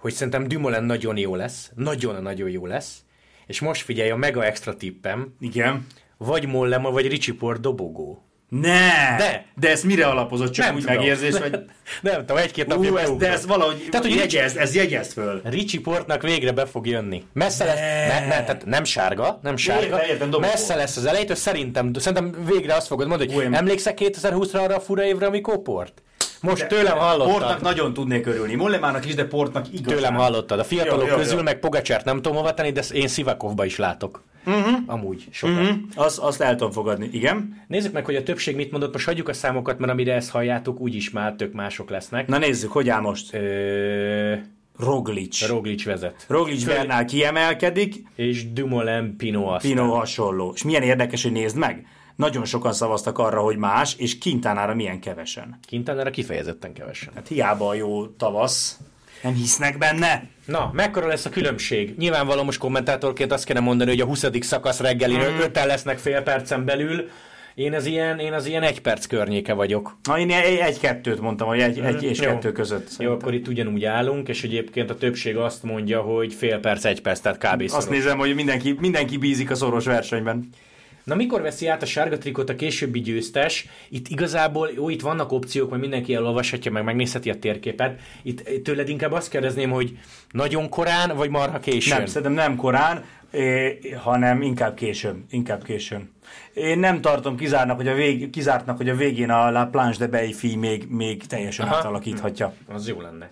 hogy 0.00 0.12
szerintem 0.12 0.48
Dumoulin 0.48 0.82
nagyon 0.82 1.16
jó 1.16 1.34
lesz, 1.34 1.70
nagyon-nagyon 1.74 2.50
jó 2.50 2.66
lesz, 2.66 2.98
és 3.46 3.60
most 3.60 3.82
figyelj, 3.82 4.10
a 4.10 4.16
mega 4.16 4.44
extra 4.44 4.76
tippem, 4.76 5.34
Igen. 5.40 5.86
vagy 6.16 6.46
Mollema, 6.46 6.90
vagy 6.90 7.08
Ricsi 7.08 7.32
Port 7.32 7.60
dobogó. 7.60 8.24
Ne! 8.48 9.16
De! 9.16 9.46
De 9.56 9.70
ezt 9.70 9.84
mire 9.84 10.06
alapozott? 10.06 10.52
Csak 10.52 10.66
Nem 10.66 10.74
úgy 10.74 10.80
tudom. 10.80 10.96
megérzés, 10.96 11.38
vagy... 11.38 11.58
Nem 12.00 12.18
tudom, 12.18 12.36
egy-két 12.36 12.66
napja 12.66 13.00
ez, 13.00 13.10
de 13.10 13.30
ez 13.30 13.46
valahogy 13.46 13.88
Tehát, 13.90 14.06
hogy 14.06 14.16
jegyezd, 14.16 14.56
ez 14.56 14.74
jegyezd 14.74 15.12
föl. 15.12 15.40
Ricsi 15.44 15.80
Portnak 15.80 16.22
végre 16.22 16.52
be 16.52 16.66
fog 16.66 16.86
jönni. 16.86 17.24
Messze 17.32 17.64
lesz, 17.64 17.78
ne, 17.78 18.26
ne, 18.26 18.44
tehát 18.44 18.64
nem 18.64 18.84
sárga, 18.84 19.38
nem 19.42 19.56
sárga, 19.56 20.02
Értem, 20.06 20.28
értem, 20.28 20.40
messze 20.40 20.74
lesz 20.74 20.96
az 20.96 21.04
elejétől, 21.04 21.36
szerintem, 21.36 21.92
szerintem 21.92 22.44
végre 22.46 22.74
azt 22.74 22.86
fogod 22.86 23.08
mondani, 23.08 23.32
hogy 23.32 23.46
Új, 23.46 23.54
emlékszel 23.54 23.94
2020-ra 23.96 24.62
arra 24.62 24.74
a 24.74 24.80
fura 24.80 25.04
évre, 25.04 25.26
amikor 25.26 25.62
Port? 25.62 26.02
Most 26.42 26.66
tőlem 26.66 26.98
hallottad. 26.98 27.32
Portnak 27.32 27.60
nagyon 27.60 27.94
tudnék 27.94 28.26
örülni. 28.26 28.54
Mollemának 28.54 29.06
is, 29.06 29.14
de 29.14 29.24
Portnak 29.24 29.66
igazán. 29.72 29.94
Tőlem 29.96 30.14
hallottad. 30.14 30.58
A 30.58 30.64
fiatalok 30.64 31.06
Jó, 31.06 31.10
jó, 31.10 31.16
közül 31.16 31.36
jó. 31.36 31.42
meg 31.42 31.58
Pogacsert 31.58 32.04
nem 32.04 32.16
tudom 32.16 32.36
hova 32.36 32.54
tenni, 32.54 32.70
de 32.72 32.82
én 32.92 33.08
Szivakovba 33.08 33.64
is 33.64 33.76
látok. 33.76 34.22
Uh-huh. 34.46 34.78
Amúgy, 34.86 35.24
sokat. 35.30 35.56
Uh-huh. 35.56 35.68
Hm? 35.68 35.82
Azt, 35.94 36.18
azt 36.18 36.40
el 36.40 36.56
tudom 36.56 36.72
fogadni. 36.72 37.08
Igen? 37.12 37.64
Nézzük 37.68 37.92
meg, 37.92 38.04
hogy 38.04 38.16
a 38.16 38.22
többség 38.22 38.56
mit 38.56 38.70
mondott, 38.70 38.92
most 38.92 39.06
hagyjuk 39.06 39.28
a 39.28 39.32
számokat, 39.32 39.78
mert 39.78 39.92
amire 39.92 40.14
ezt 40.14 40.30
halljátok, 40.30 40.80
úgyis 40.80 41.10
már 41.10 41.32
tök 41.32 41.52
mások 41.52 41.90
lesznek. 41.90 42.26
Na 42.26 42.38
nézzük, 42.38 42.72
hogy 42.72 42.88
áll 42.88 43.00
most. 43.00 43.34
Ö, 43.34 44.34
Roglic. 44.78 45.46
Roglic 45.46 45.84
vezet. 45.84 46.24
Roglic 46.28 46.64
Bernál 46.64 47.04
kiemelkedik, 47.04 47.94
És 48.16 48.52
Dumoulin 48.52 49.16
Pino 49.16 49.46
aztán. 49.46 49.70
Pino 49.70 49.92
hasonló. 49.92 50.52
És 50.54 50.62
milyen 50.62 50.82
érdekes, 50.82 51.22
hogy 51.22 51.32
nézd 51.32 51.56
meg. 51.56 51.86
Nagyon 52.20 52.44
sokan 52.44 52.72
szavaztak 52.72 53.18
arra, 53.18 53.40
hogy 53.40 53.56
más, 53.56 53.94
és 53.98 54.18
Kintánára 54.18 54.74
milyen 54.74 55.00
kevesen. 55.00 55.58
Kintánára 55.66 56.10
kifejezetten 56.10 56.72
kevesen. 56.72 57.12
Hát 57.14 57.28
hiába 57.28 57.68
a 57.68 57.74
jó 57.74 58.06
tavasz. 58.06 58.78
Nem 59.22 59.34
hisznek 59.34 59.78
benne? 59.78 60.28
Na, 60.44 60.70
mekkora 60.72 61.06
lesz 61.06 61.24
a 61.24 61.30
különbség? 61.30 61.94
Nyilvánvaló 61.98 62.42
most 62.42 62.58
kommentátorként 62.58 63.32
azt 63.32 63.44
kéne 63.44 63.60
mondani, 63.60 63.90
hogy 63.90 64.00
a 64.00 64.04
20. 64.04 64.26
szakasz 64.40 64.80
reggeli 64.80 65.16
mm. 65.16 65.40
öten 65.40 65.66
lesznek 65.66 65.98
fél 65.98 66.22
percen 66.22 66.64
belül. 66.64 67.08
Én 67.54 67.74
az 67.74 67.86
ilyen, 67.86 68.18
én 68.18 68.32
az 68.32 68.46
ilyen 68.46 68.62
egy 68.62 68.80
perc 68.80 69.06
környéke 69.06 69.52
vagyok. 69.52 69.96
Na, 70.02 70.18
én 70.18 70.30
egy- 70.30 70.56
egy-kettőt 70.58 71.20
mondtam, 71.20 71.48
hogy 71.48 71.60
egy, 71.60 71.78
egy 71.78 72.02
és 72.02 72.20
Jó. 72.20 72.28
kettő 72.28 72.52
között. 72.52 72.82
Jó, 72.82 72.86
szerintem. 72.88 73.16
akkor 73.16 73.34
itt 73.34 73.48
ugyanúgy 73.48 73.84
állunk, 73.84 74.28
és 74.28 74.42
egyébként 74.42 74.90
a 74.90 74.96
többség 74.96 75.36
azt 75.36 75.62
mondja, 75.62 76.00
hogy 76.00 76.34
fél 76.34 76.58
perc, 76.58 76.84
egy 76.84 77.02
perc, 77.02 77.20
tehát 77.20 77.38
kb. 77.38 77.62
Azt 77.62 77.70
szoros. 77.70 77.88
nézem, 77.88 78.18
hogy 78.18 78.34
mindenki, 78.34 78.76
mindenki 78.80 79.16
bízik 79.16 79.50
a 79.50 79.54
szoros 79.54 79.84
versenyben. 79.84 80.48
Na 81.10 81.16
mikor 81.16 81.42
veszi 81.42 81.66
át 81.66 81.82
a 81.82 81.86
sárga 81.86 82.18
trikot 82.18 82.48
a 82.48 82.54
későbbi 82.54 83.00
győztes? 83.00 83.66
Itt 83.88 84.08
igazából, 84.08 84.70
jó, 84.74 84.88
itt 84.88 85.00
vannak 85.00 85.32
opciók, 85.32 85.68
majd 85.68 85.80
mindenki 85.80 86.14
elolvashatja, 86.14 86.70
meg 86.70 86.84
megnézheti 86.84 87.30
a 87.30 87.38
térképet. 87.38 88.00
Itt 88.22 88.62
tőled 88.64 88.88
inkább 88.88 89.12
azt 89.12 89.30
kérdezném, 89.30 89.70
hogy 89.70 89.98
nagyon 90.30 90.68
korán, 90.68 91.16
vagy 91.16 91.30
marha 91.30 91.58
későn? 91.58 91.96
Nem, 91.96 92.06
szerintem 92.06 92.32
nem 92.32 92.56
korán, 92.56 93.04
hanem 93.96 94.42
inkább 94.42 94.74
későn. 94.74 95.24
Inkább 95.30 95.64
későn. 95.64 96.10
Én 96.54 96.78
nem 96.78 97.00
tartom 97.00 97.36
kizárnak, 97.36 97.76
hogy 97.76 97.88
a 97.88 97.94
vég, 97.94 98.30
kizártnak, 98.30 98.76
hogy 98.76 98.88
a 98.88 98.94
végén 98.94 99.30
a 99.30 99.50
La 99.50 99.66
Planche 99.66 99.98
de 99.98 100.06
Beyfi 100.06 100.56
még, 100.56 100.86
még 100.88 101.26
teljesen 101.26 101.66
Aha. 101.66 101.76
átalakíthatja. 101.76 102.54
Az 102.68 102.88
jó 102.88 103.00
lenne. 103.00 103.30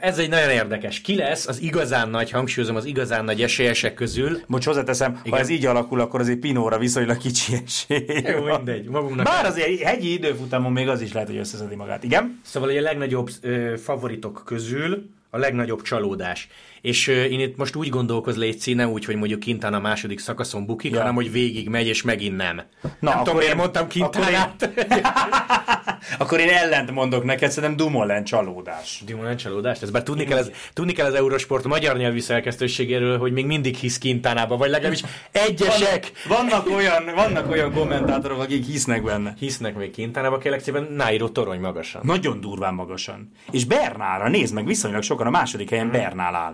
Ez 0.00 0.18
egy 0.18 0.28
nagyon 0.28 0.50
érdekes. 0.50 1.00
Ki 1.00 1.16
lesz 1.16 1.46
az 1.46 1.60
igazán 1.60 2.08
nagy, 2.08 2.30
hangsúlyozom, 2.30 2.76
az 2.76 2.84
igazán 2.84 3.24
nagy 3.24 3.42
esélyesek 3.42 3.94
közül? 3.94 4.40
Most 4.46 4.66
hozzáteszem, 4.66 5.10
Igen. 5.10 5.32
ha 5.32 5.38
ez 5.38 5.48
így 5.48 5.66
alakul, 5.66 6.00
akkor 6.00 6.20
azért 6.20 6.38
Pinóra 6.38 6.78
viszonylag 6.78 7.16
kicsi 7.16 7.52
esély. 7.64 8.22
Jó, 8.32 8.40
van. 8.42 8.56
mindegy. 8.56 8.88
Magunknak 8.88 9.24
Bár 9.24 9.46
azért 9.46 9.66
egy 9.66 9.80
hegyi 9.80 10.12
időfutamon 10.12 10.72
még 10.72 10.88
az 10.88 11.00
is 11.00 11.12
lehet, 11.12 11.28
hogy 11.28 11.38
összeszedi 11.38 11.74
magát. 11.74 12.04
Igen? 12.04 12.40
Szóval 12.44 12.68
a 12.68 12.80
legnagyobb 12.80 13.30
ö, 13.40 13.74
favoritok 13.82 14.42
közül 14.44 15.10
a 15.30 15.38
legnagyobb 15.38 15.82
csalódás. 15.82 16.48
És 16.82 17.06
én 17.06 17.40
itt 17.40 17.56
most 17.56 17.76
úgy 17.76 17.88
gondolkoz 17.88 18.36
Léci, 18.36 18.74
ne 18.74 18.86
úgy, 18.86 19.04
hogy 19.04 19.16
mondjuk 19.16 19.40
Kintán 19.40 19.74
a 19.74 19.80
második 19.80 20.18
szakaszon 20.18 20.66
bukik, 20.66 20.92
Ja. 20.92 20.98
hanem 20.98 21.14
hogy 21.14 21.32
végig 21.32 21.68
megy, 21.68 21.86
és 21.86 22.02
megint 22.02 22.36
nem. 22.36 22.56
Na, 22.80 22.90
nem 23.00 23.18
tudom, 23.18 23.36
miért 23.36 23.50
én- 23.50 23.56
mondtam 23.56 23.84
akkor 23.84 23.96
én- 23.96 24.10
Kintánát. 24.12 24.70
Akkor 26.18 26.40
én 26.40 26.48
ellent 26.48 26.90
mondok 26.90 27.24
neked, 27.24 27.50
szerintem 27.50 27.86
Dumoulin 27.86 28.24
csalódás. 28.24 29.02
Dumoulin 29.06 29.36
csalódás 29.36 29.80
lesz. 29.80 29.90
Bár 29.90 30.02
tudni 30.02 30.24
kell, 30.24 30.38
az, 30.38 30.50
tudni 30.72 30.92
kell 30.92 31.06
az 31.06 31.14
Eurosport 31.14 31.64
magyar 31.64 31.96
nyelvű 31.96 32.20
szerkesztőségéről, 32.20 33.18
hogy 33.18 33.32
még 33.32 33.46
mindig 33.46 33.74
hisz 33.76 33.98
Kintánába, 33.98 34.56
vagy 34.56 34.70
legalábbis 34.70 35.02
egyesek 35.32 36.12
Vannak 36.28 36.66
olyan, 36.70 37.04
vannak 37.14 37.50
olyan 37.50 37.72
kommentátorok, 37.72 38.40
akik 38.40 38.64
hisznek 38.66 39.02
benne. 39.02 39.34
hisznek 39.38 39.76
még 39.76 39.90
Kintánába, 39.90 40.38
kérlek 40.38 40.60
szépen, 40.62 40.88
Nairo 40.90 41.28
torony 41.28 41.60
magasan. 41.60 42.00
Nagyon 42.04 42.40
durván 42.40 42.74
magasan. 42.74 43.30
És 43.50 43.64
Bernára, 43.64 44.28
nézd 44.28 44.54
meg, 44.54 44.66
viszonylag 44.66 45.02
sokan 45.02 45.26
a 45.26 45.30
második 45.30 45.70
helyen 45.70 45.90
Bernál 45.90 46.34
áll. 46.34 46.52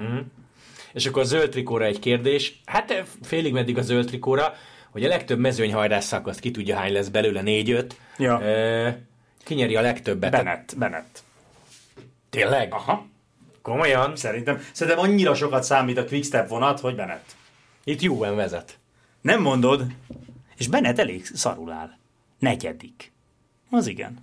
És 0.97 1.07
akkor 1.07 1.23
a 1.23 1.25
zöld 1.25 1.51
trikóra 1.51 1.85
egy 1.85 1.99
kérdés. 1.99 2.61
Hát 2.65 2.91
eh, 2.91 3.05
félig 3.23 3.53
meddig 3.53 3.79
a 3.79 3.83
zöld 3.83 4.07
trikóra, 4.07 4.55
hogy 4.91 5.05
a 5.05 5.09
legtöbb 5.09 5.39
mezőnyhajrás 5.39 6.05
szakaszt 6.05 6.41
ki 6.41 6.51
tudja 6.51 6.77
hány 6.77 6.93
lesz 6.93 7.09
belőle, 7.09 7.43
négy-öt. 7.43 7.97
Ja. 8.19 8.41
Ö, 8.43 8.89
ki 9.45 9.55
nyeri 9.55 9.77
a 9.77 9.81
legtöbbet? 9.81 10.31
Bennett, 10.31 10.75
Bennett. 10.77 11.23
Tényleg? 12.31 12.73
Aha. 12.73 13.07
Komolyan? 13.63 14.17
Szerintem, 14.17 14.63
szerintem 14.73 15.03
annyira 15.03 15.35
sokat 15.35 15.63
számít 15.63 15.99
a 15.99 16.05
Quickstep 16.05 16.49
vonat, 16.49 16.81
hogy 16.81 16.95
Bennett. 16.95 17.35
Itt 17.85 18.01
Juven 18.01 18.37
vezet. 18.37 18.79
Nem 19.21 19.43
mondod? 19.43 19.85
És 20.57 20.69
Bennett 20.69 20.99
elég 20.99 21.27
szarul 21.35 21.73
áll. 21.73 21.91
Negyedik. 22.39 23.13
Az 23.71 23.87
igen. 23.87 24.19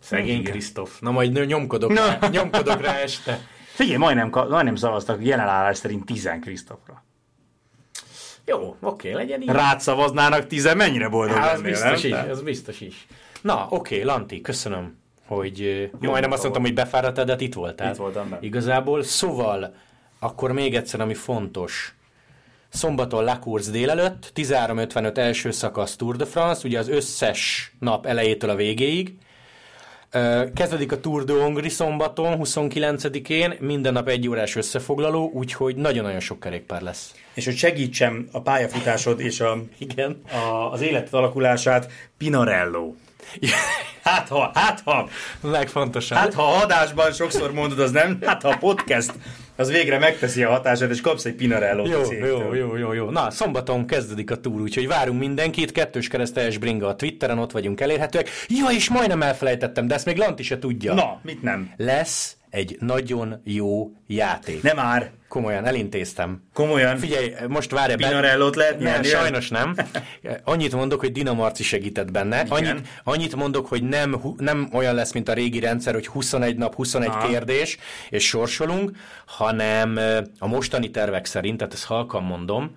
Szegény. 0.00 0.44
Krisztof. 0.44 1.00
Na 1.00 1.10
majd 1.10 1.46
nyomkodok, 1.46 1.92
Na. 1.92 2.06
rá, 2.06 2.28
nyomkodok 2.28 2.80
rá 2.80 2.94
este. 2.94 3.52
Figyelj, 3.74 3.96
majdnem, 3.96 4.30
majdnem 4.30 4.76
szavaztak 4.76 5.24
jelenállás 5.24 5.76
szerint 5.76 6.04
10 6.04 6.30
Krisztofra. 6.40 7.04
Jó, 8.44 8.76
oké, 8.80 9.12
legyen 9.12 9.42
így. 9.42 9.48
Rád 9.48 9.80
szavaznának 9.80 10.46
10 10.46 10.74
mennyire 10.74 11.08
boldog 11.08 11.36
Há, 11.36 11.52
az 11.52 11.60
lennél, 11.60 11.70
biztos 11.70 12.02
nem? 12.02 12.24
is, 12.24 12.30
ez 12.30 12.42
biztos 12.42 12.80
is. 12.80 13.06
Na, 13.42 13.66
oké, 13.70 14.02
Lanti, 14.02 14.40
köszönöm, 14.40 14.98
hogy 15.26 15.62
ö, 15.62 16.06
majdnem 16.06 16.32
azt 16.32 16.42
mondtam, 16.42 16.62
volt. 16.62 16.64
hogy 16.64 16.74
befáradtál, 16.74 17.24
de 17.24 17.32
hát 17.32 17.40
itt 17.40 17.54
voltál. 17.54 17.90
Itt 17.90 17.96
voltam 17.96 18.28
benne. 18.28 18.42
Igazából, 18.42 19.02
szóval, 19.02 19.74
akkor 20.18 20.52
még 20.52 20.74
egyszer, 20.74 21.00
ami 21.00 21.14
fontos. 21.14 21.94
Szombaton 22.68 23.24
La 23.24 23.38
Course 23.38 23.70
délelőtt, 23.70 24.32
13.55 24.34 25.16
első 25.16 25.50
szakasz 25.50 25.96
Tour 25.96 26.16
de 26.16 26.24
France, 26.24 26.66
ugye 26.66 26.78
az 26.78 26.88
összes 26.88 27.72
nap 27.78 28.06
elejétől 28.06 28.50
a 28.50 28.54
végéig. 28.54 29.14
Kezdődik 30.54 30.92
a 30.92 31.00
Tour 31.00 31.24
de 31.24 31.32
Hongrie 31.32 31.70
szombaton, 31.70 32.38
29-én, 32.42 33.54
minden 33.60 33.92
nap 33.92 34.08
egy 34.08 34.28
órás 34.28 34.56
összefoglaló, 34.56 35.30
úgyhogy 35.32 35.76
nagyon-nagyon 35.76 36.20
sok 36.20 36.40
kerékpár 36.40 36.82
lesz. 36.82 37.14
És 37.34 37.44
hogy 37.44 37.56
segítsem 37.56 38.28
a 38.32 38.40
pályafutásod 38.40 39.20
és 39.20 39.40
a, 39.40 39.62
Igen. 39.78 40.20
a, 40.32 40.72
az 40.72 40.80
életed 40.80 41.14
alakulását, 41.14 41.90
Pinarello. 42.18 42.92
Hát 44.02 44.28
ha, 44.28 44.50
hát 44.54 44.80
ha, 44.84 45.08
Legfontosabb. 45.40 46.18
hát 46.18 46.34
ha 46.34 46.42
a 46.42 46.62
adásban 46.62 47.12
sokszor 47.12 47.52
mondod, 47.52 47.78
az 47.78 47.90
nem, 47.90 48.18
hát 48.22 48.42
ha 48.42 48.56
podcast, 48.56 49.12
az 49.56 49.70
végre 49.70 49.98
megteszi 49.98 50.42
a 50.42 50.50
hatását, 50.50 50.90
és 50.90 51.00
kapsz 51.00 51.24
egy 51.24 51.34
Pinarello 51.34 51.86
Jó, 51.86 52.12
jó, 52.12 52.54
jó, 52.54 52.76
jó, 52.76 52.92
jó. 52.92 53.10
Na, 53.10 53.30
szombaton 53.30 53.86
kezdődik 53.86 54.30
a 54.30 54.36
túr, 54.36 54.60
úgyhogy 54.60 54.86
várunk 54.86 55.18
mindenkit. 55.18 55.72
Kettős 55.72 56.08
keresztes 56.08 56.58
bringa 56.58 56.86
a 56.86 56.96
Twitteren, 56.96 57.38
ott 57.38 57.52
vagyunk 57.52 57.80
elérhetőek. 57.80 58.28
Ja, 58.48 58.66
és 58.70 58.90
majdnem 58.90 59.22
elfelejtettem, 59.22 59.86
de 59.86 59.94
ezt 59.94 60.06
még 60.06 60.16
Lanti 60.16 60.42
se 60.42 60.58
tudja. 60.58 60.94
Na, 60.94 61.20
mit 61.22 61.42
nem? 61.42 61.70
Lesz 61.76 62.36
egy 62.54 62.76
nagyon 62.80 63.40
jó 63.44 63.90
játék. 64.06 64.62
Nem 64.62 64.76
már. 64.76 65.10
Komolyan, 65.28 65.64
elintéztem. 65.64 66.42
Komolyan. 66.52 66.96
Figyelj, 66.96 67.32
most 67.48 67.70
várj 67.70 67.94
be. 67.94 68.08
Pinarellót 68.08 68.56
lehet 68.56 68.78
Nem, 68.78 68.92
nyerni? 68.92 69.06
sajnos 69.06 69.48
nem. 69.48 69.74
Annyit 70.44 70.74
mondok, 70.74 71.00
hogy 71.00 71.12
Dina 71.12 71.32
Marci 71.32 71.62
segített 71.62 72.10
benne. 72.10 72.42
Igen. 72.42 72.52
Annyit, 72.56 72.88
annyit 73.04 73.36
mondok, 73.36 73.66
hogy 73.66 73.82
nem, 73.82 74.20
nem 74.36 74.68
olyan 74.72 74.94
lesz, 74.94 75.12
mint 75.12 75.28
a 75.28 75.32
régi 75.32 75.60
rendszer, 75.60 75.94
hogy 75.94 76.06
21 76.06 76.56
nap, 76.56 76.74
21 76.74 77.08
Aha. 77.08 77.28
kérdés, 77.28 77.78
és 78.10 78.26
sorsolunk, 78.26 78.90
hanem 79.26 79.98
a 80.38 80.46
mostani 80.46 80.90
tervek 80.90 81.24
szerint, 81.24 81.58
tehát 81.58 81.72
ezt 81.72 81.84
halkan 81.84 82.22
mondom, 82.22 82.76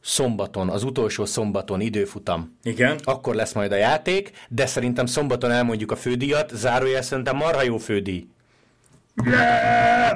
szombaton, 0.00 0.68
az 0.68 0.82
utolsó 0.84 1.24
szombaton 1.24 1.80
időfutam. 1.80 2.58
Igen. 2.62 2.98
Akkor 3.04 3.34
lesz 3.34 3.52
majd 3.52 3.72
a 3.72 3.76
játék, 3.76 4.30
de 4.48 4.66
szerintem 4.66 5.06
szombaton 5.06 5.50
elmondjuk 5.50 5.90
a 5.90 5.96
fődíjat, 5.96 6.50
zárójel 6.54 7.02
szerintem 7.02 7.36
marha 7.36 7.62
jó 7.62 7.76
fődíj. 7.76 8.26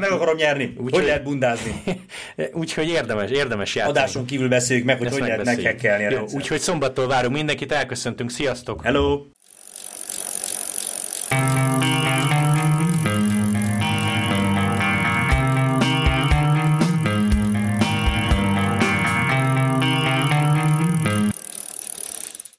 Meg 0.00 0.10
akarom 0.10 0.36
nyerni. 0.36 0.74
Úgy, 0.78 0.94
hogy 0.94 1.04
lehet 1.04 1.22
bundázni? 1.22 1.82
Úgyhogy 2.52 2.88
érdemes, 2.88 3.30
érdemes 3.30 3.74
játszani. 3.74 3.98
Adáson 3.98 4.24
kívül 4.24 4.48
beszéljük 4.48 4.86
meg, 4.86 4.98
hogy 4.98 5.06
Ezt 5.06 5.18
hogy 5.18 5.28
lehet 5.28 5.44
meghekkelni 5.44 6.04
a 6.04 6.10
Jó, 6.10 6.24
úgyhogy 6.32 6.60
szombattól 6.60 7.06
várunk 7.06 7.34
mindenkit, 7.34 7.72
elköszöntünk, 7.72 8.30
sziasztok! 8.30 8.82
Hello! 8.82 9.20